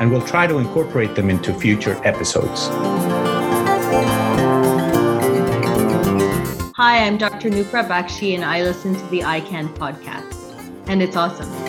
and 0.00 0.10
we'll 0.10 0.26
try 0.26 0.46
to 0.46 0.58
incorporate 0.58 1.14
them 1.14 1.30
into 1.30 1.54
future 1.54 1.98
episodes. 2.04 2.68
Hi, 6.76 7.06
I'm 7.06 7.16
Dr. 7.16 7.48
Nupra 7.48 7.88
Bakshi 7.88 8.34
and 8.34 8.44
I 8.44 8.60
listen 8.62 8.94
to 8.94 9.06
the 9.06 9.20
EyeCan 9.20 9.74
podcast 9.78 10.34
and 10.88 11.02
it's 11.02 11.16
awesome. 11.16 11.67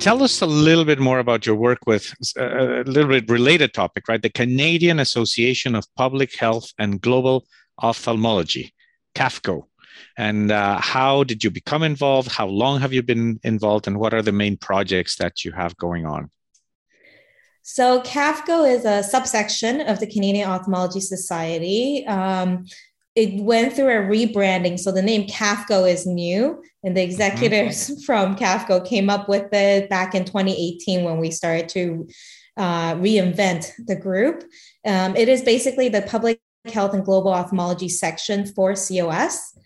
Tell 0.00 0.22
us 0.22 0.40
a 0.40 0.46
little 0.46 0.84
bit 0.84 0.98
more 0.98 1.18
about 1.18 1.44
your 1.44 1.54
work 1.54 1.80
with 1.86 2.14
uh, 2.38 2.80
a 2.80 2.84
little 2.84 3.10
bit 3.10 3.28
related 3.28 3.74
topic, 3.74 4.08
right? 4.08 4.22
The 4.22 4.30
Canadian 4.30 4.98
Association 4.98 5.74
of 5.74 5.84
Public 5.94 6.34
Health 6.36 6.72
and 6.78 7.00
Global 7.00 7.44
Ophthalmology, 7.82 8.72
CAFGO. 9.14 9.64
And 10.16 10.50
uh, 10.50 10.80
how 10.80 11.24
did 11.24 11.44
you 11.44 11.50
become 11.50 11.82
involved? 11.82 12.32
How 12.32 12.46
long 12.46 12.80
have 12.80 12.92
you 12.94 13.02
been 13.02 13.38
involved? 13.44 13.86
And 13.86 13.98
what 13.98 14.14
are 14.14 14.22
the 14.22 14.32
main 14.32 14.56
projects 14.56 15.16
that 15.16 15.44
you 15.44 15.52
have 15.52 15.76
going 15.76 16.06
on? 16.06 16.30
So, 17.62 18.00
CAFGO 18.00 18.68
is 18.68 18.86
a 18.86 19.02
subsection 19.02 19.82
of 19.82 20.00
the 20.00 20.06
Canadian 20.06 20.48
Ophthalmology 20.48 21.00
Society. 21.00 22.06
Um, 22.06 22.64
it 23.20 23.42
went 23.42 23.74
through 23.74 23.88
a 23.88 24.02
rebranding. 24.02 24.78
So 24.78 24.90
the 24.90 25.02
name 25.02 25.26
CAFGO 25.26 25.90
is 25.90 26.06
new, 26.06 26.62
and 26.82 26.96
the 26.96 27.02
executives 27.02 27.90
mm-hmm. 27.90 28.00
from 28.06 28.36
CAFGO 28.36 28.86
came 28.86 29.10
up 29.10 29.28
with 29.28 29.52
it 29.52 29.90
back 29.90 30.14
in 30.14 30.24
2018 30.24 31.04
when 31.04 31.18
we 31.18 31.30
started 31.30 31.68
to 31.70 32.08
uh, 32.56 32.94
reinvent 32.94 33.70
the 33.86 33.96
group. 33.96 34.44
Um, 34.86 35.16
it 35.16 35.28
is 35.28 35.42
basically 35.42 35.88
the 35.88 36.02
public 36.02 36.40
health 36.72 36.94
and 36.94 37.04
global 37.04 37.32
ophthalmology 37.32 37.88
section 37.88 38.46
for 38.46 38.74
COS. 38.74 39.56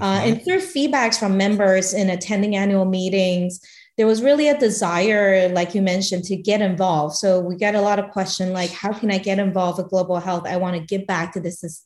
Uh, 0.00 0.20
mm-hmm. 0.20 0.28
and 0.28 0.44
through 0.44 0.58
feedbacks 0.58 1.18
from 1.18 1.36
members 1.36 1.92
in 1.92 2.10
attending 2.10 2.54
annual 2.54 2.84
meetings, 2.84 3.60
there 3.98 4.06
was 4.06 4.22
really 4.22 4.48
a 4.48 4.56
desire, 4.56 5.48
like 5.50 5.74
you 5.74 5.82
mentioned, 5.82 6.24
to 6.24 6.36
get 6.36 6.62
involved. 6.62 7.16
So 7.16 7.40
we 7.40 7.56
got 7.56 7.74
a 7.74 7.80
lot 7.80 7.98
of 7.98 8.10
questions 8.12 8.52
like, 8.52 8.70
how 8.70 8.92
can 8.92 9.10
I 9.10 9.18
get 9.18 9.40
involved 9.40 9.78
with 9.78 9.90
global 9.90 10.20
health? 10.20 10.46
I 10.46 10.56
want 10.56 10.76
to 10.76 10.80
give 10.80 11.06
back 11.06 11.32
to 11.32 11.40
this 11.40 11.84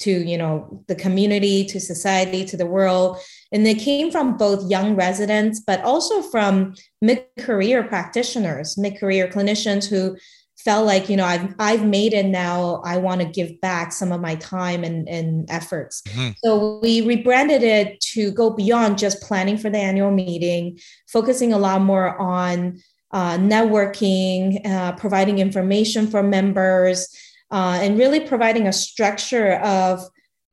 to 0.00 0.10
you 0.10 0.36
know 0.36 0.82
the 0.88 0.94
community 0.94 1.64
to 1.64 1.80
society 1.80 2.44
to 2.44 2.56
the 2.56 2.66
world 2.66 3.16
and 3.52 3.64
they 3.64 3.74
came 3.74 4.10
from 4.10 4.36
both 4.36 4.68
young 4.68 4.96
residents 4.96 5.60
but 5.60 5.80
also 5.82 6.20
from 6.20 6.74
mid-career 7.00 7.84
practitioners 7.84 8.76
mid-career 8.76 9.28
clinicians 9.28 9.88
who 9.88 10.16
felt 10.64 10.86
like 10.86 11.08
you 11.08 11.16
know 11.16 11.24
i've, 11.24 11.54
I've 11.58 11.84
made 11.84 12.14
it 12.14 12.26
now 12.26 12.80
i 12.84 12.96
want 12.96 13.20
to 13.20 13.26
give 13.26 13.60
back 13.60 13.92
some 13.92 14.12
of 14.12 14.20
my 14.20 14.34
time 14.36 14.82
and, 14.82 15.08
and 15.08 15.50
efforts 15.50 16.02
mm-hmm. 16.02 16.30
so 16.42 16.80
we 16.80 17.02
rebranded 17.02 17.62
it 17.62 18.00
to 18.12 18.30
go 18.32 18.50
beyond 18.50 18.98
just 18.98 19.22
planning 19.22 19.58
for 19.58 19.70
the 19.70 19.78
annual 19.78 20.10
meeting 20.10 20.78
focusing 21.08 21.52
a 21.52 21.58
lot 21.58 21.80
more 21.80 22.18
on 22.18 22.80
uh, 23.12 23.36
networking 23.36 24.66
uh, 24.66 24.92
providing 24.92 25.38
information 25.38 26.06
for 26.08 26.22
members 26.22 27.08
uh, 27.52 27.78
and 27.80 27.98
really 27.98 28.20
providing 28.20 28.66
a 28.66 28.72
structure 28.72 29.52
of 29.58 30.00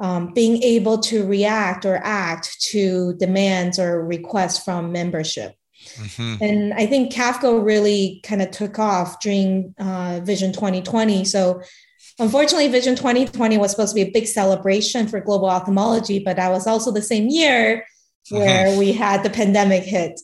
um, 0.01 0.33
being 0.33 0.61
able 0.63 0.97
to 0.97 1.25
react 1.25 1.85
or 1.85 1.97
act 2.03 2.59
to 2.59 3.13
demands 3.17 3.79
or 3.79 4.03
requests 4.03 4.63
from 4.63 4.91
membership. 4.91 5.55
Mm-hmm. 5.95 6.43
And 6.43 6.73
I 6.73 6.85
think 6.85 7.11
CAFGO 7.11 7.63
really 7.63 8.21
kind 8.23 8.41
of 8.41 8.51
took 8.51 8.79
off 8.79 9.19
during 9.19 9.73
uh, 9.79 10.21
Vision 10.23 10.53
2020. 10.53 11.25
So, 11.25 11.61
unfortunately, 12.19 12.67
Vision 12.67 12.95
2020 12.95 13.57
was 13.57 13.71
supposed 13.71 13.95
to 13.95 14.03
be 14.03 14.09
a 14.09 14.11
big 14.11 14.27
celebration 14.27 15.07
for 15.07 15.19
global 15.19 15.49
ophthalmology, 15.49 16.19
but 16.19 16.35
that 16.37 16.51
was 16.51 16.67
also 16.67 16.91
the 16.91 17.01
same 17.01 17.27
year 17.27 17.85
where 18.29 18.67
mm-hmm. 18.67 18.79
we 18.79 18.93
had 18.93 19.23
the 19.23 19.29
pandemic 19.29 19.83
hit. 19.83 20.19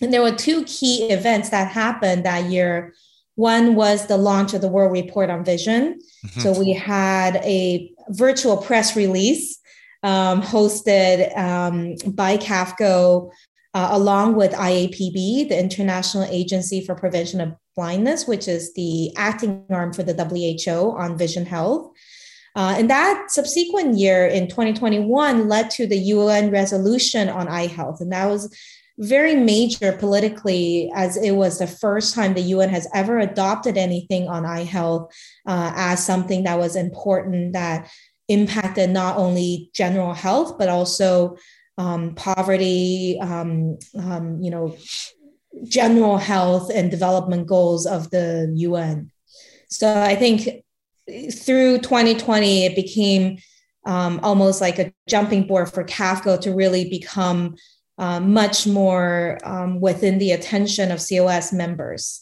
And 0.00 0.12
there 0.12 0.22
were 0.22 0.32
two 0.32 0.64
key 0.64 1.10
events 1.10 1.50
that 1.50 1.68
happened 1.68 2.24
that 2.24 2.46
year. 2.46 2.94
One 3.36 3.76
was 3.76 4.06
the 4.06 4.16
launch 4.16 4.52
of 4.52 4.60
the 4.60 4.68
World 4.68 4.92
Report 4.92 5.30
on 5.30 5.44
Vision. 5.44 6.00
Mm-hmm. 6.26 6.40
So 6.40 6.58
we 6.58 6.72
had 6.72 7.36
a 7.36 7.92
virtual 8.08 8.56
press 8.56 8.96
release 8.96 9.58
um, 10.02 10.42
hosted 10.42 11.36
um, 11.36 11.94
by 12.14 12.36
CAFGO 12.36 13.30
uh, 13.74 13.88
along 13.92 14.34
with 14.36 14.52
IAPB, 14.52 15.48
the 15.48 15.58
International 15.58 16.24
Agency 16.24 16.84
for 16.84 16.94
Prevention 16.94 17.40
of 17.40 17.54
Blindness, 17.74 18.26
which 18.26 18.48
is 18.48 18.74
the 18.74 19.14
acting 19.16 19.64
arm 19.70 19.92
for 19.92 20.02
the 20.02 20.14
WHO 20.14 20.96
on 20.96 21.16
vision 21.16 21.46
health. 21.46 21.90
Uh, 22.54 22.74
and 22.76 22.90
that 22.90 23.30
subsequent 23.30 23.96
year 23.96 24.26
in 24.26 24.46
2021 24.46 25.48
led 25.48 25.70
to 25.70 25.86
the 25.86 25.96
UN 25.96 26.50
resolution 26.50 27.30
on 27.30 27.48
eye 27.48 27.66
health. 27.66 28.00
And 28.02 28.12
that 28.12 28.26
was 28.26 28.54
very 28.98 29.34
major 29.34 29.92
politically, 29.92 30.90
as 30.94 31.16
it 31.16 31.32
was 31.32 31.58
the 31.58 31.66
first 31.66 32.14
time 32.14 32.34
the 32.34 32.42
UN 32.42 32.68
has 32.68 32.86
ever 32.94 33.18
adopted 33.18 33.78
anything 33.78 34.28
on 34.28 34.44
eye 34.44 34.64
health 34.64 35.10
uh, 35.46 35.72
as 35.74 36.04
something 36.04 36.44
that 36.44 36.58
was 36.58 36.76
important 36.76 37.54
that 37.54 37.90
impacted 38.28 38.90
not 38.90 39.16
only 39.16 39.70
general 39.74 40.12
health, 40.12 40.58
but 40.58 40.68
also 40.68 41.36
um, 41.78 42.14
poverty, 42.14 43.18
um, 43.20 43.78
um, 43.98 44.42
you 44.42 44.50
know, 44.50 44.76
general 45.64 46.18
health 46.18 46.70
and 46.72 46.90
development 46.90 47.46
goals 47.46 47.86
of 47.86 48.10
the 48.10 48.52
UN. 48.56 49.10
So 49.68 50.02
I 50.02 50.16
think 50.16 50.64
through 51.32 51.78
2020, 51.78 52.66
it 52.66 52.74
became 52.74 53.38
um, 53.84 54.20
almost 54.22 54.60
like 54.60 54.78
a 54.78 54.92
jumping 55.08 55.46
board 55.46 55.72
for 55.72 55.84
CAFGO 55.84 56.40
to 56.42 56.54
really 56.54 56.88
become 56.88 57.56
uh, 57.98 58.20
much 58.20 58.66
more 58.66 59.38
um, 59.44 59.80
within 59.80 60.18
the 60.18 60.32
attention 60.32 60.90
of 60.90 61.02
COS 61.06 61.52
members. 61.52 62.21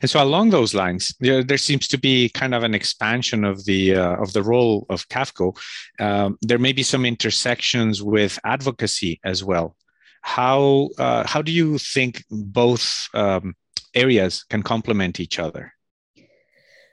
And 0.00 0.10
so, 0.10 0.22
along 0.22 0.50
those 0.50 0.74
lines, 0.74 1.14
there, 1.20 1.42
there 1.42 1.58
seems 1.58 1.88
to 1.88 1.98
be 1.98 2.28
kind 2.30 2.54
of 2.54 2.62
an 2.62 2.74
expansion 2.74 3.44
of 3.44 3.64
the 3.64 3.96
uh, 3.96 4.16
of 4.16 4.32
the 4.32 4.42
role 4.42 4.86
of 4.88 5.08
CAFGO. 5.08 5.56
Um, 6.00 6.38
there 6.42 6.58
may 6.58 6.72
be 6.72 6.82
some 6.82 7.04
intersections 7.04 8.02
with 8.02 8.38
advocacy 8.44 9.20
as 9.24 9.44
well. 9.44 9.76
How 10.22 10.90
uh, 10.98 11.26
how 11.26 11.42
do 11.42 11.52
you 11.52 11.78
think 11.78 12.24
both 12.30 13.08
um, 13.14 13.54
areas 13.94 14.44
can 14.48 14.62
complement 14.62 15.20
each 15.20 15.38
other? 15.38 15.72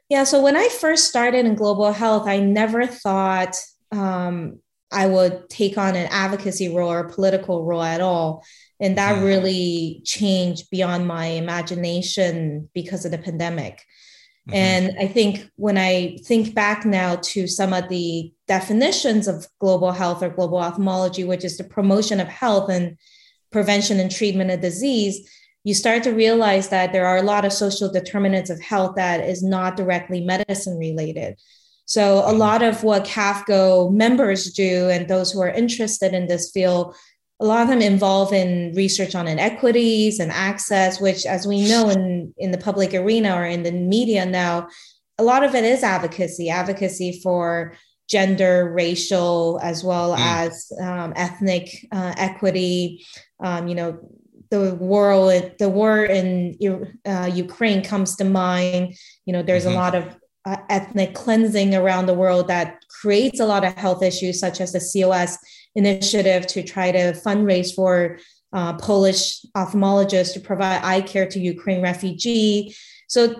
Yeah. 0.09 0.23
So 0.23 0.41
when 0.41 0.55
I 0.55 0.69
first 0.69 1.09
started 1.09 1.45
in 1.45 1.55
global 1.55 1.91
health, 1.91 2.27
I 2.27 2.39
never 2.39 2.85
thought 2.85 3.55
um, 3.91 4.59
I 4.91 5.07
would 5.07 5.49
take 5.49 5.77
on 5.77 5.95
an 5.95 6.07
advocacy 6.11 6.69
role 6.69 6.91
or 6.91 7.09
political 7.09 7.65
role 7.65 7.83
at 7.83 8.01
all. 8.01 8.45
And 8.79 8.97
that 8.97 9.15
mm-hmm. 9.15 9.25
really 9.25 10.01
changed 10.03 10.69
beyond 10.69 11.07
my 11.07 11.27
imagination 11.27 12.69
because 12.73 13.05
of 13.05 13.11
the 13.11 13.17
pandemic. 13.17 13.81
Mm-hmm. 14.47 14.55
And 14.55 14.95
I 14.99 15.07
think 15.07 15.49
when 15.55 15.77
I 15.77 16.17
think 16.23 16.53
back 16.53 16.85
now 16.85 17.15
to 17.15 17.47
some 17.47 17.73
of 17.73 17.89
the 17.89 18.33
definitions 18.47 19.27
of 19.27 19.47
global 19.59 19.91
health 19.91 20.21
or 20.21 20.29
global 20.29 20.57
ophthalmology, 20.57 21.23
which 21.23 21.43
is 21.43 21.57
the 21.57 21.63
promotion 21.63 22.19
of 22.19 22.27
health 22.27 22.69
and 22.69 22.97
prevention 23.51 23.99
and 23.99 24.11
treatment 24.11 24.51
of 24.51 24.61
disease, 24.61 25.29
you 25.63 25.73
start 25.73 26.03
to 26.03 26.11
realize 26.11 26.69
that 26.69 26.91
there 26.93 27.07
are 27.07 27.17
a 27.17 27.23
lot 27.23 27.43
of 27.43 27.51
social 27.51 27.91
determinants 27.91 28.51
of 28.51 28.61
health 28.61 28.95
that 28.97 29.27
is 29.27 29.41
not 29.41 29.75
directly 29.75 30.21
medicine 30.21 30.77
related. 30.77 31.39
So 31.85 32.19
a 32.19 32.23
mm-hmm. 32.23 32.37
lot 32.37 32.61
of 32.61 32.83
what 32.83 33.05
CAFGO 33.05 33.91
members 33.91 34.53
do 34.53 34.89
and 34.89 35.07
those 35.07 35.31
who 35.31 35.41
are 35.41 35.49
interested 35.49 36.13
in 36.13 36.27
this 36.27 36.51
field, 36.51 36.95
a 37.39 37.45
lot 37.45 37.63
of 37.63 37.67
them 37.67 37.81
involve 37.81 38.31
in 38.31 38.73
research 38.75 39.13
on 39.13 39.27
inequities 39.27 40.19
and 40.19 40.31
access, 40.31 41.01
which 41.01 41.25
as 41.25 41.45
we 41.45 41.67
know 41.67 41.89
in, 41.89 42.33
in 42.37 42.51
the 42.51 42.57
public 42.57 42.93
arena 42.93 43.35
or 43.35 43.45
in 43.45 43.63
the 43.63 43.71
media 43.71 44.25
now, 44.25 44.67
a 45.17 45.23
lot 45.23 45.43
of 45.43 45.53
it 45.53 45.63
is 45.63 45.83
advocacy, 45.83 46.49
advocacy 46.49 47.19
for 47.21 47.75
gender, 48.09 48.71
racial, 48.73 49.59
as 49.61 49.83
well 49.83 50.15
mm. 50.15 50.19
as 50.19 50.71
um, 50.81 51.13
ethnic 51.15 51.87
uh, 51.91 52.13
equity. 52.17 53.05
Um, 53.43 53.67
you 53.67 53.75
know, 53.75 53.99
the 54.49 54.75
war, 54.75 55.31
the 55.59 55.69
war 55.69 56.05
in 56.05 56.55
uh, 57.05 57.29
Ukraine 57.33 57.83
comes 57.83 58.15
to 58.17 58.23
mind. 58.23 58.95
You 59.25 59.33
know, 59.33 59.43
there's 59.43 59.65
mm-hmm. 59.65 59.73
a 59.73 59.79
lot 59.79 59.95
of 59.95 60.15
uh, 60.45 60.57
ethnic 60.69 61.15
cleansing 61.15 61.73
around 61.73 62.05
the 62.05 62.13
world 62.13 62.47
that 62.47 62.83
creates 63.01 63.39
a 63.39 63.45
lot 63.45 63.65
of 63.65 63.73
health 63.73 64.03
issues, 64.03 64.39
such 64.39 64.61
as 64.61 64.71
the 64.71 64.79
COS 64.79 65.37
initiative 65.75 66.47
to 66.47 66.63
try 66.63 66.91
to 66.91 67.13
fundraise 67.13 67.73
for 67.73 68.17
uh, 68.53 68.73
Polish 68.77 69.41
ophthalmologists 69.55 70.33
to 70.33 70.39
provide 70.39 70.81
eye 70.83 71.01
care 71.01 71.27
to 71.27 71.39
Ukraine 71.39 71.81
refugee. 71.81 72.73
So 73.07 73.35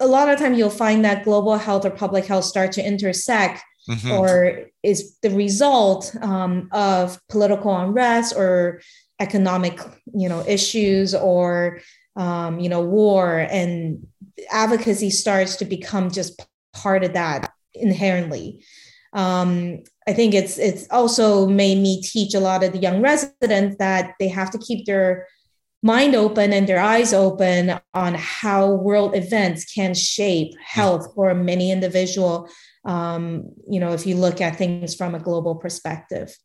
a 0.00 0.06
lot 0.06 0.28
of 0.28 0.38
time 0.38 0.54
you'll 0.54 0.70
find 0.70 1.04
that 1.04 1.24
global 1.24 1.56
health 1.56 1.84
or 1.84 1.90
public 1.90 2.26
health 2.26 2.44
start 2.44 2.72
to 2.72 2.86
intersect 2.86 3.62
mm-hmm. 3.88 4.12
or 4.12 4.66
is 4.82 5.16
the 5.22 5.30
result 5.30 6.14
um, 6.22 6.68
of 6.72 7.20
political 7.28 7.76
unrest 7.76 8.34
or 8.36 8.80
economic 9.20 9.78
you 10.14 10.28
know 10.28 10.42
issues 10.46 11.14
or 11.14 11.80
um, 12.16 12.58
you 12.58 12.68
know 12.68 12.80
war 12.80 13.46
and 13.50 14.06
advocacy 14.50 15.10
starts 15.10 15.56
to 15.56 15.64
become 15.64 16.10
just 16.10 16.40
part 16.72 17.04
of 17.04 17.12
that 17.12 17.52
inherently. 17.74 18.64
Um, 19.12 19.82
I 20.06 20.12
think 20.12 20.34
it's 20.34 20.58
it's 20.58 20.86
also 20.90 21.46
made 21.46 21.78
me 21.78 22.00
teach 22.02 22.34
a 22.34 22.40
lot 22.40 22.62
of 22.62 22.72
the 22.72 22.78
young 22.78 23.00
residents 23.00 23.76
that 23.78 24.14
they 24.20 24.28
have 24.28 24.50
to 24.52 24.58
keep 24.58 24.86
their 24.86 25.26
mind 25.82 26.14
open 26.14 26.52
and 26.52 26.68
their 26.68 26.80
eyes 26.80 27.12
open 27.12 27.80
on 27.94 28.14
how 28.14 28.70
world 28.70 29.16
events 29.16 29.64
can 29.72 29.94
shape 29.94 30.54
health 30.62 31.12
for 31.14 31.34
many 31.34 31.72
individual. 31.72 32.48
Um, 32.84 33.50
you 33.68 33.80
know, 33.80 33.92
if 33.92 34.06
you 34.06 34.16
look 34.16 34.40
at 34.40 34.56
things 34.56 34.94
from 34.94 35.14
a 35.14 35.18
global 35.18 35.54
perspective. 35.54 36.36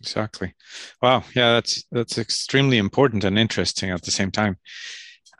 Exactly. 0.00 0.54
Wow. 1.02 1.24
Yeah, 1.34 1.52
that's 1.52 1.84
that's 1.92 2.18
extremely 2.18 2.78
important 2.78 3.22
and 3.22 3.38
interesting 3.38 3.90
at 3.90 4.02
the 4.02 4.10
same 4.10 4.30
time. 4.30 4.56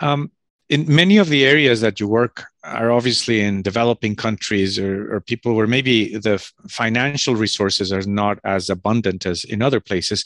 Um, 0.00 0.30
in 0.68 0.85
many 0.94 1.16
of 1.16 1.28
the 1.28 1.44
areas 1.44 1.80
that 1.80 1.98
you 1.98 2.06
work 2.06 2.46
are 2.62 2.90
obviously 2.90 3.40
in 3.40 3.62
developing 3.62 4.14
countries 4.14 4.78
or, 4.78 5.14
or, 5.14 5.20
people 5.20 5.54
where 5.54 5.66
maybe 5.66 6.16
the 6.18 6.38
financial 6.68 7.34
resources 7.34 7.92
are 7.92 8.02
not 8.02 8.38
as 8.44 8.68
abundant 8.68 9.24
as 9.24 9.44
in 9.44 9.62
other 9.62 9.80
places. 9.80 10.24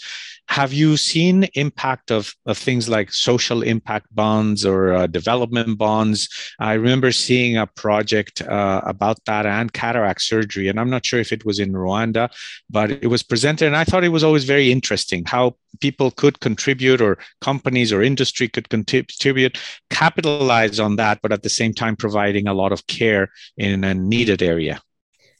Have 0.49 0.73
you 0.73 0.97
seen 0.97 1.45
impact 1.55 2.11
of, 2.11 2.35
of 2.45 2.59
things 2.59 2.89
like 2.89 3.13
social 3.13 3.63
impact 3.63 4.15
bonds 4.15 4.65
or 4.67 4.93
uh, 4.93 5.07
development 5.07 5.79
bonds? 5.79 6.29
I 6.59 6.75
remember 6.75 7.13
seeing 7.13 7.57
a 7.57 7.67
project 7.67 8.43
uh, 8.43 8.81
about 8.85 9.25
that 9.27 9.47
and 9.47 9.73
cataract 9.73 10.23
surgery 10.23 10.69
and 10.69 10.79
i'm 10.79 10.91
not 10.91 11.05
sure 11.05 11.21
if 11.21 11.33
it 11.33 11.45
was 11.45 11.59
in 11.59 11.73
rwanda 11.73 12.31
but 12.71 12.91
it 12.91 13.09
was 13.09 13.23
presented 13.23 13.67
and 13.67 13.77
i 13.77 13.85
thought 13.85 14.05
it 14.05 14.09
was 14.09 14.25
always 14.25 14.45
very 14.45 14.71
interesting 14.71 15.25
how 15.27 15.55
people 15.81 16.11
could 16.11 16.39
contribute 16.41 17.01
or 17.01 17.19
companies 17.41 17.93
or 17.93 18.03
industry 18.03 18.49
could 18.49 18.69
contribute 18.69 19.59
capitalize 19.91 20.79
on 20.79 20.97
that 20.97 21.21
but 21.23 21.33
at 21.33 21.43
the 21.43 21.49
same 21.51 21.73
time 21.73 21.97
providing 22.25 22.49
a 22.49 22.55
lot 22.55 22.73
of 22.73 22.87
care 22.87 23.29
in 23.57 23.85
a 23.85 23.95
needed 23.95 24.43
area 24.43 24.81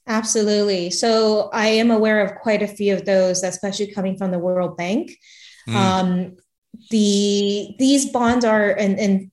Absolutely. 0.07 0.91
So 0.91 1.49
I 1.51 1.69
am 1.81 1.91
aware 1.91 2.21
of 2.21 2.35
quite 2.35 2.63
a 2.63 2.67
few 2.67 2.93
of 2.93 3.07
those, 3.07 3.43
especially 3.43 3.87
coming 3.87 4.19
from 4.19 4.33
the 4.33 4.39
World 4.39 4.77
Bank. 4.77 5.17
Mm. 5.67 5.75
Um, 5.75 6.37
the 6.91 7.75
these 7.79 8.13
bonds 8.13 8.45
are 8.45 8.69
and, 8.69 8.99
and 8.99 9.31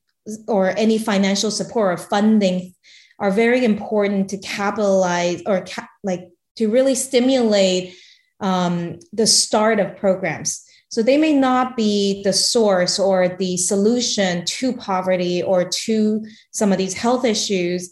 or 0.48 0.70
any 0.78 0.98
financial 0.98 1.52
support 1.52 1.94
or 1.94 1.98
funding 1.98 2.74
are 3.20 3.32
very 3.32 3.66
important 3.66 4.30
to 4.30 4.38
capitalize 4.38 5.44
or 5.46 5.66
ca- 5.66 5.90
like 6.04 6.30
to 6.56 6.70
really 6.70 6.96
stimulate 6.96 7.94
um, 8.40 8.98
the 9.12 9.28
start 9.28 9.82
of 9.82 9.98
programs. 9.98 10.64
So 10.92 11.02
they 11.02 11.18
may 11.18 11.32
not 11.32 11.78
be 11.78 12.22
the 12.24 12.34
source 12.34 13.00
or 13.00 13.30
the 13.30 13.56
solution 13.56 14.44
to 14.46 14.74
poverty 14.74 15.42
or 15.42 15.64
to 15.64 16.26
some 16.52 16.74
of 16.74 16.78
these 16.78 16.94
health 16.94 17.24
issues, 17.24 17.92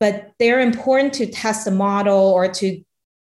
but 0.00 0.32
they're 0.38 0.60
important 0.60 1.12
to 1.14 1.26
test 1.26 1.66
a 1.66 1.70
model 1.70 2.18
or 2.18 2.48
to 2.48 2.82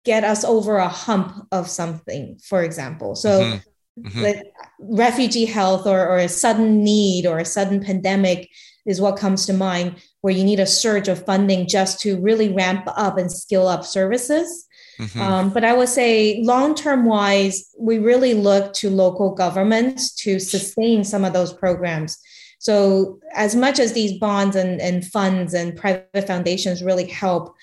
get 0.05 0.23
us 0.23 0.45
over 0.45 0.77
a 0.77 0.89
hump 0.89 1.47
of 1.51 1.69
something, 1.69 2.39
for 2.45 2.63
example. 2.63 3.17
So, 3.17 3.41
mm-hmm. 3.41 3.57
Mm-hmm. 3.99 4.95
refugee 4.95 5.47
health 5.47 5.87
or, 5.87 6.07
or 6.07 6.19
a 6.19 6.29
sudden 6.29 6.85
need 6.85 7.25
or 7.25 7.39
a 7.39 7.47
sudden 7.47 7.83
pandemic 7.83 8.51
is 8.85 9.01
what 9.01 9.17
comes 9.17 9.47
to 9.47 9.55
mind, 9.55 9.97
where 10.21 10.35
you 10.35 10.45
need 10.45 10.61
a 10.61 10.67
surge 10.67 11.09
of 11.09 11.25
funding 11.25 11.67
just 11.67 12.01
to 12.01 12.21
really 12.21 12.53
ramp 12.53 12.85
up 12.87 13.17
and 13.17 13.33
skill 13.33 13.67
up 13.67 13.87
services. 13.87 14.67
Mm-hmm. 14.99 15.21
Um, 15.21 15.51
but 15.51 15.65
I 15.65 15.75
would 15.75 15.89
say 15.89 16.41
long 16.43 16.75
term 16.75 17.05
wise, 17.05 17.75
we 17.79 17.99
really 17.99 18.35
look 18.35 18.73
to 18.75 18.91
local 18.91 19.35
governments 19.35 20.15
to 20.17 20.39
sustain 20.39 21.05
some 21.05 21.25
of 21.25 21.33
those 21.33 21.53
programs. 21.53 22.19
So, 22.59 23.21
as 23.35 23.55
much 23.55 23.79
as 23.79 23.93
these 23.93 24.19
bonds 24.19 24.57
and, 24.57 24.81
and 24.81 25.05
funds 25.05 25.55
and 25.55 25.77
private 25.77 26.27
foundations 26.27 26.83
really 26.83 27.07
help, 27.07 27.55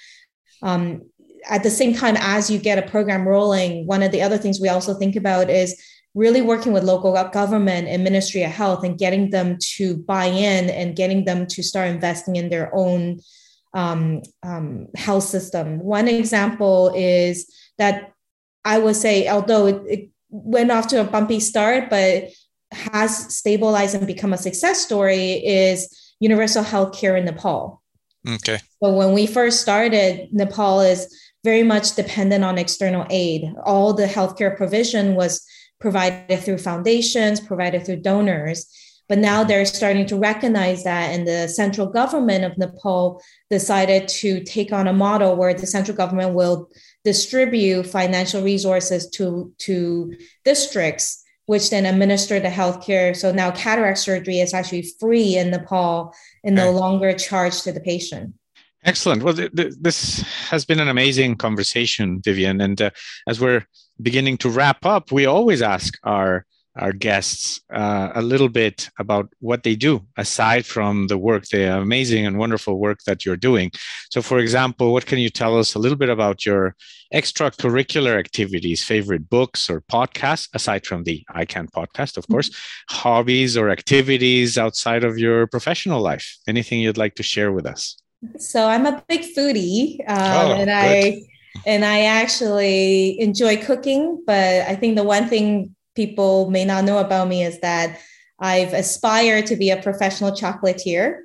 um, 0.62 1.02
at 1.50 1.64
the 1.64 1.70
same 1.70 1.94
time 1.94 2.16
as 2.20 2.50
you 2.50 2.58
get 2.58 2.78
a 2.78 2.90
program 2.90 3.28
rolling, 3.28 3.88
one 3.88 4.04
of 4.04 4.12
the 4.12 4.22
other 4.22 4.38
things 4.38 4.62
we 4.62 4.70
also 4.70 4.94
think 4.94 5.16
about 5.16 5.50
is 5.50 5.82
really 6.16 6.42
working 6.42 6.74
with 6.74 6.84
local 6.84 7.12
government 7.32 7.88
and 7.88 8.04
Ministry 8.04 8.44
of 8.44 8.52
Health 8.52 8.84
and 8.84 8.98
getting 8.98 9.32
them 9.32 9.58
to 9.76 9.98
buy 9.98 10.26
in 10.26 10.70
and 10.70 10.96
getting 10.96 11.26
them 11.26 11.48
to 11.48 11.64
start 11.64 11.90
investing 11.90 12.36
in 12.36 12.50
their 12.50 12.74
own 12.74 13.20
um, 13.74 14.22
um, 14.44 14.88
health 14.96 15.24
system. 15.24 15.80
One 15.80 16.08
example 16.08 16.94
is 16.96 17.52
that 17.78 18.12
I 18.66 18.80
would 18.80 18.96
say, 18.96 19.28
although 19.28 19.68
it, 19.68 19.82
it 19.88 20.10
went 20.30 20.72
off 20.72 20.88
to 20.88 21.02
a 21.02 21.04
bumpy 21.04 21.40
start, 21.40 21.90
but 21.90 22.30
has 22.72 23.36
stabilized 23.36 23.96
and 23.96 24.08
become 24.08 24.34
a 24.34 24.38
success 24.38 24.80
story 24.80 25.34
is 25.34 25.88
universal 26.20 26.64
health 26.64 26.98
care 26.98 27.16
in 27.16 27.26
Nepal. 27.26 27.82
Okay. 28.28 28.60
So 28.82 28.94
when 28.94 29.14
we 29.14 29.28
first 29.28 29.62
started, 29.62 30.30
Nepal 30.32 30.82
is 30.82 31.14
very 31.44 31.64
much 31.64 31.96
dependent 31.96 32.44
on 32.44 32.58
external 32.58 33.06
aid. 33.10 33.54
All 33.64 33.94
the 33.94 34.06
healthcare 34.06 34.56
provision 34.56 35.16
was 35.16 35.46
provided 35.80 36.40
through 36.40 36.60
foundations, 36.60 37.42
provided 37.42 37.86
through 37.86 37.98
donors. 37.98 38.66
But 39.14 39.20
now 39.20 39.44
they're 39.44 39.64
starting 39.64 40.08
to 40.08 40.18
recognize 40.18 40.84
that, 40.86 41.12
and 41.14 41.28
the 41.28 41.48
central 41.48 41.86
government 41.86 42.46
of 42.46 42.58
Nepal 42.58 43.22
decided 43.52 44.08
to 44.08 44.44
take 44.44 44.74
on 44.74 44.88
a 44.88 44.92
model 44.92 45.36
where 45.36 45.54
the 45.54 45.68
central 45.68 45.96
government 45.96 46.34
will 46.34 46.68
distribute 47.04 47.86
financial 47.86 48.42
resources 48.42 49.08
to, 49.12 49.54
to 49.60 50.18
districts 50.44 51.24
which 51.46 51.70
then 51.70 51.86
administer 51.86 52.40
the 52.40 52.48
healthcare. 52.48 53.16
So 53.16 53.32
now 53.32 53.52
cataract 53.52 54.00
surgery 54.00 54.40
is 54.40 54.52
actually 54.52 54.92
free 55.00 55.38
in 55.38 55.52
Nepal 55.52 56.12
and 56.44 56.56
no 56.56 56.72
longer 56.72 57.14
charged 57.14 57.66
to 57.66 57.72
the 57.72 57.82
patient. 57.82 58.34
Excellent. 58.84 59.22
Well, 59.22 59.36
th- 59.36 59.52
th- 59.56 59.76
this 59.80 60.22
has 60.50 60.66
been 60.66 60.80
an 60.80 60.90
amazing 60.90 61.36
conversation, 61.36 62.20
Vivian. 62.20 62.62
And 62.62 62.82
uh, 62.82 62.90
as 63.28 63.40
we're 63.40 63.68
beginning 64.02 64.38
to 64.38 64.50
wrap 64.50 64.84
up, 64.88 65.12
we 65.12 65.28
always 65.28 65.62
ask 65.62 66.00
our 66.04 66.48
our 66.76 66.92
guests 66.92 67.62
uh, 67.72 68.12
a 68.16 68.22
little 68.22 68.50
bit 68.50 68.90
about 68.98 69.30
what 69.40 69.64
they 69.64 69.76
do 69.76 70.02
aside 70.18 70.66
from 70.66 71.08
the 71.08 71.18
work, 71.18 71.46
the 71.48 71.78
amazing 71.78 72.26
and 72.26 72.38
wonderful 72.38 72.80
work 72.80 73.00
that 73.06 73.26
you're 73.26 73.38
doing. 73.38 73.72
So, 74.10 74.22
for 74.22 74.40
example, 74.40 74.92
what 74.92 75.06
can 75.06 75.20
you 75.20 75.30
tell 75.30 75.58
us 75.58 75.76
a 75.76 75.80
little 75.80 75.98
bit 75.98 76.10
about 76.10 76.46
your 76.46 76.76
extracurricular 77.14 78.18
activities, 78.18 78.84
favorite 78.84 79.30
books 79.30 79.70
or 79.70 79.82
podcasts, 79.82 80.50
aside 80.54 80.86
from 80.86 81.04
the 81.04 81.24
EyeCan 81.36 81.70
podcast, 81.70 82.18
of 82.18 82.28
course, 82.28 82.50
mm-hmm. 82.50 82.96
hobbies 82.96 83.56
or 83.56 83.70
activities 83.70 84.58
outside 84.58 85.04
of 85.04 85.18
your 85.18 85.46
professional 85.48 86.02
life? 86.02 86.38
Anything 86.48 86.80
you'd 86.80 86.98
like 86.98 87.16
to 87.16 87.24
share 87.24 87.52
with 87.52 87.68
us? 87.68 87.98
So, 88.40 88.68
I'm 88.68 88.88
a 88.88 89.04
big 89.08 89.22
foodie, 89.36 90.00
um, 90.08 90.18
oh, 90.18 90.54
and 90.54 90.66
good. 90.66 90.70
I 90.70 91.22
and 91.66 91.86
I 91.86 92.06
actually 92.06 93.20
enjoy 93.20 93.58
cooking. 93.58 94.24
But 94.26 94.68
I 94.68 94.76
think 94.76 94.96
the 94.96 95.04
one 95.04 95.28
thing 95.28 95.76
people 95.96 96.50
may 96.50 96.66
not 96.66 96.84
know 96.84 97.00
about 97.00 97.28
me 97.28 97.44
is 97.44 97.60
that 97.60 98.00
I've 98.40 98.74
aspired 98.74 99.46
to 99.48 99.56
be 99.56 99.70
a 99.70 99.82
professional 99.82 100.32
chocolatier. 100.32 101.20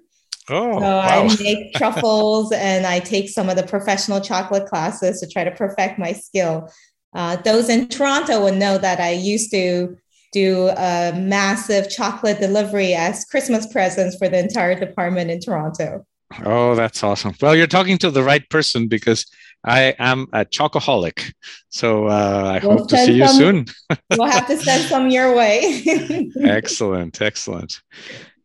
Oh, 0.51 0.79
so 0.79 0.81
wow. 0.81 1.01
I 1.01 1.37
make 1.43 1.75
truffles 1.77 2.53
and 2.53 2.87
I 2.87 3.01
take 3.01 3.29
some 3.29 3.49
of 3.49 3.57
the 3.57 3.63
professional 3.63 4.21
chocolate 4.21 4.67
classes 4.67 5.21
to 5.21 5.29
try 5.29 5.45
to 5.45 5.51
perfect 5.51 5.99
my 5.99 6.13
skill. 6.13 6.71
Uh, 7.15 7.37
those 7.37 7.69
in 7.69 7.89
Toronto 7.89 8.45
would 8.45 8.55
know 8.55 8.79
that 8.79 9.01
I 9.01 9.13
used 9.13 9.51
to 9.53 9.97
do 10.33 10.69
a 10.69 11.13
massive 11.17 11.91
chocolate 11.91 12.39
delivery 12.39 12.95
as 12.95 13.25
Christmas 13.25 13.71
presents 13.73 14.17
for 14.17 14.29
the 14.29 14.39
entire 14.39 14.79
department 14.79 15.31
in 15.31 15.41
Toronto. 15.41 16.07
Oh, 16.45 16.75
that's 16.75 17.03
awesome. 17.03 17.35
Well, 17.41 17.57
you're 17.57 17.67
talking 17.67 17.99
to 17.99 18.11
the 18.11 18.23
right 18.23 18.49
person 18.51 18.89
because 18.89 19.27
I 19.65 19.95
am 19.99 20.27
a 20.33 20.45
chocoholic. 20.45 21.33
So 21.69 22.07
uh, 22.07 22.61
I 22.61 22.67
we'll 22.67 22.79
hope 22.79 22.89
to 22.89 22.97
see 22.99 23.19
some, 23.19 23.19
you 23.19 23.29
soon. 23.29 23.67
we'll 24.17 24.31
have 24.31 24.47
to 24.47 24.57
send 24.57 24.85
some 24.85 25.11
your 25.11 25.35
way. 25.35 26.31
excellent. 26.43 27.21
Excellent. 27.21 27.81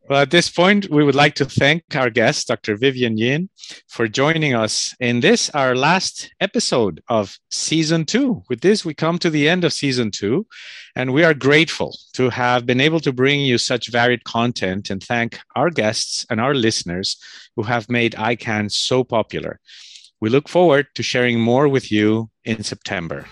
Well, 0.09 0.19
at 0.21 0.31
this 0.31 0.49
point, 0.49 0.89
we 0.91 1.01
would 1.05 1.15
like 1.15 1.33
to 1.35 1.45
thank 1.45 1.83
our 1.95 2.09
guest, 2.09 2.49
Dr. 2.49 2.75
Vivian 2.75 3.17
Yin, 3.17 3.49
for 3.87 4.09
joining 4.09 4.53
us 4.53 4.93
in 4.99 5.21
this, 5.21 5.49
our 5.51 5.77
last 5.77 6.29
episode 6.41 7.01
of 7.07 7.37
season 7.49 8.03
two. 8.03 8.43
With 8.49 8.59
this, 8.59 8.83
we 8.83 8.93
come 8.93 9.17
to 9.19 9.29
the 9.29 9.47
end 9.47 9.63
of 9.63 9.71
season 9.71 10.11
two, 10.11 10.45
and 10.93 11.13
we 11.13 11.23
are 11.23 11.33
grateful 11.33 11.97
to 12.15 12.29
have 12.29 12.65
been 12.65 12.81
able 12.81 12.99
to 12.99 13.13
bring 13.13 13.39
you 13.39 13.57
such 13.57 13.91
varied 13.91 14.25
content 14.25 14.89
and 14.89 15.01
thank 15.01 15.39
our 15.55 15.69
guests 15.69 16.25
and 16.29 16.41
our 16.41 16.53
listeners 16.53 17.15
who 17.55 17.63
have 17.63 17.89
made 17.89 18.11
EyeCan 18.15 18.69
so 18.73 19.05
popular. 19.05 19.61
We 20.19 20.29
look 20.29 20.49
forward 20.49 20.87
to 20.95 21.03
sharing 21.03 21.39
more 21.39 21.69
with 21.69 21.93
you 21.93 22.29
in 22.43 22.61
September. 22.63 23.25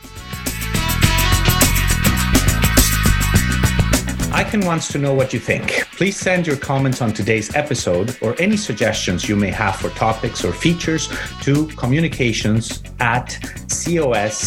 EyeCan 4.32 4.66
wants 4.66 4.88
to 4.94 4.98
know 4.98 5.14
what 5.14 5.34
you 5.34 5.40
think. 5.40 5.91
Please 6.02 6.18
send 6.18 6.48
your 6.48 6.58
comments 6.58 7.00
on 7.00 7.14
today's 7.14 7.56
episode 7.56 8.18
or 8.24 8.36
any 8.42 8.58
suggestions 8.58 9.30
you 9.30 9.36
may 9.36 9.52
have 9.52 9.76
for 9.76 9.90
topics 9.90 10.44
or 10.44 10.52
features 10.52 11.08
to 11.42 11.68
communications 11.78 12.82
at 13.00 13.38
cos-sco.ca 13.70 14.42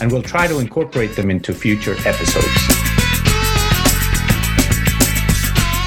and 0.00 0.10
we'll 0.10 0.22
try 0.22 0.46
to 0.46 0.58
incorporate 0.58 1.14
them 1.16 1.30
into 1.30 1.52
future 1.52 1.92
episodes. 2.06 2.66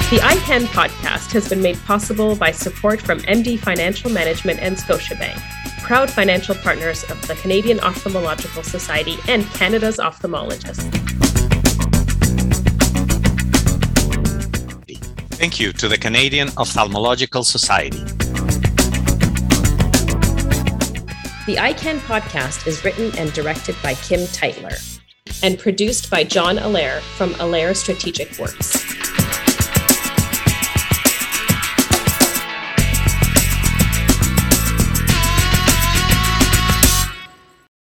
The 0.08 0.18
EyeCan 0.22 0.66
podcast 0.66 1.32
has 1.32 1.48
been 1.48 1.60
made 1.60 1.76
possible 1.86 2.36
by 2.36 2.52
support 2.52 3.00
from 3.00 3.18
MD 3.22 3.58
Financial 3.58 4.12
Management 4.12 4.60
and 4.60 4.76
Scotiabank, 4.76 5.40
proud 5.82 6.08
financial 6.08 6.54
partners 6.54 7.02
of 7.10 7.20
the 7.26 7.34
Canadian 7.34 7.78
Ophthalmological 7.78 8.64
Society 8.64 9.16
and 9.26 9.44
Canada's 9.54 9.96
ophthalmologists. 9.96 11.05
Thank 15.36 15.60
you 15.60 15.70
to 15.74 15.86
the 15.86 15.98
Canadian 15.98 16.48
Ophthalmological 16.48 17.44
Society. 17.44 17.98
The 21.44 21.56
EyeCan 21.56 21.98
podcast 21.98 22.66
is 22.66 22.82
written 22.82 23.14
and 23.18 23.30
directed 23.34 23.76
by 23.82 23.92
Kim 23.96 24.20
Tytler 24.28 24.74
and 25.42 25.58
produced 25.58 26.10
by 26.10 26.24
John 26.24 26.56
Allaire 26.56 27.02
from 27.18 27.34
Allaire 27.34 27.74
Strategic 27.74 28.38
Works. 28.38 29.05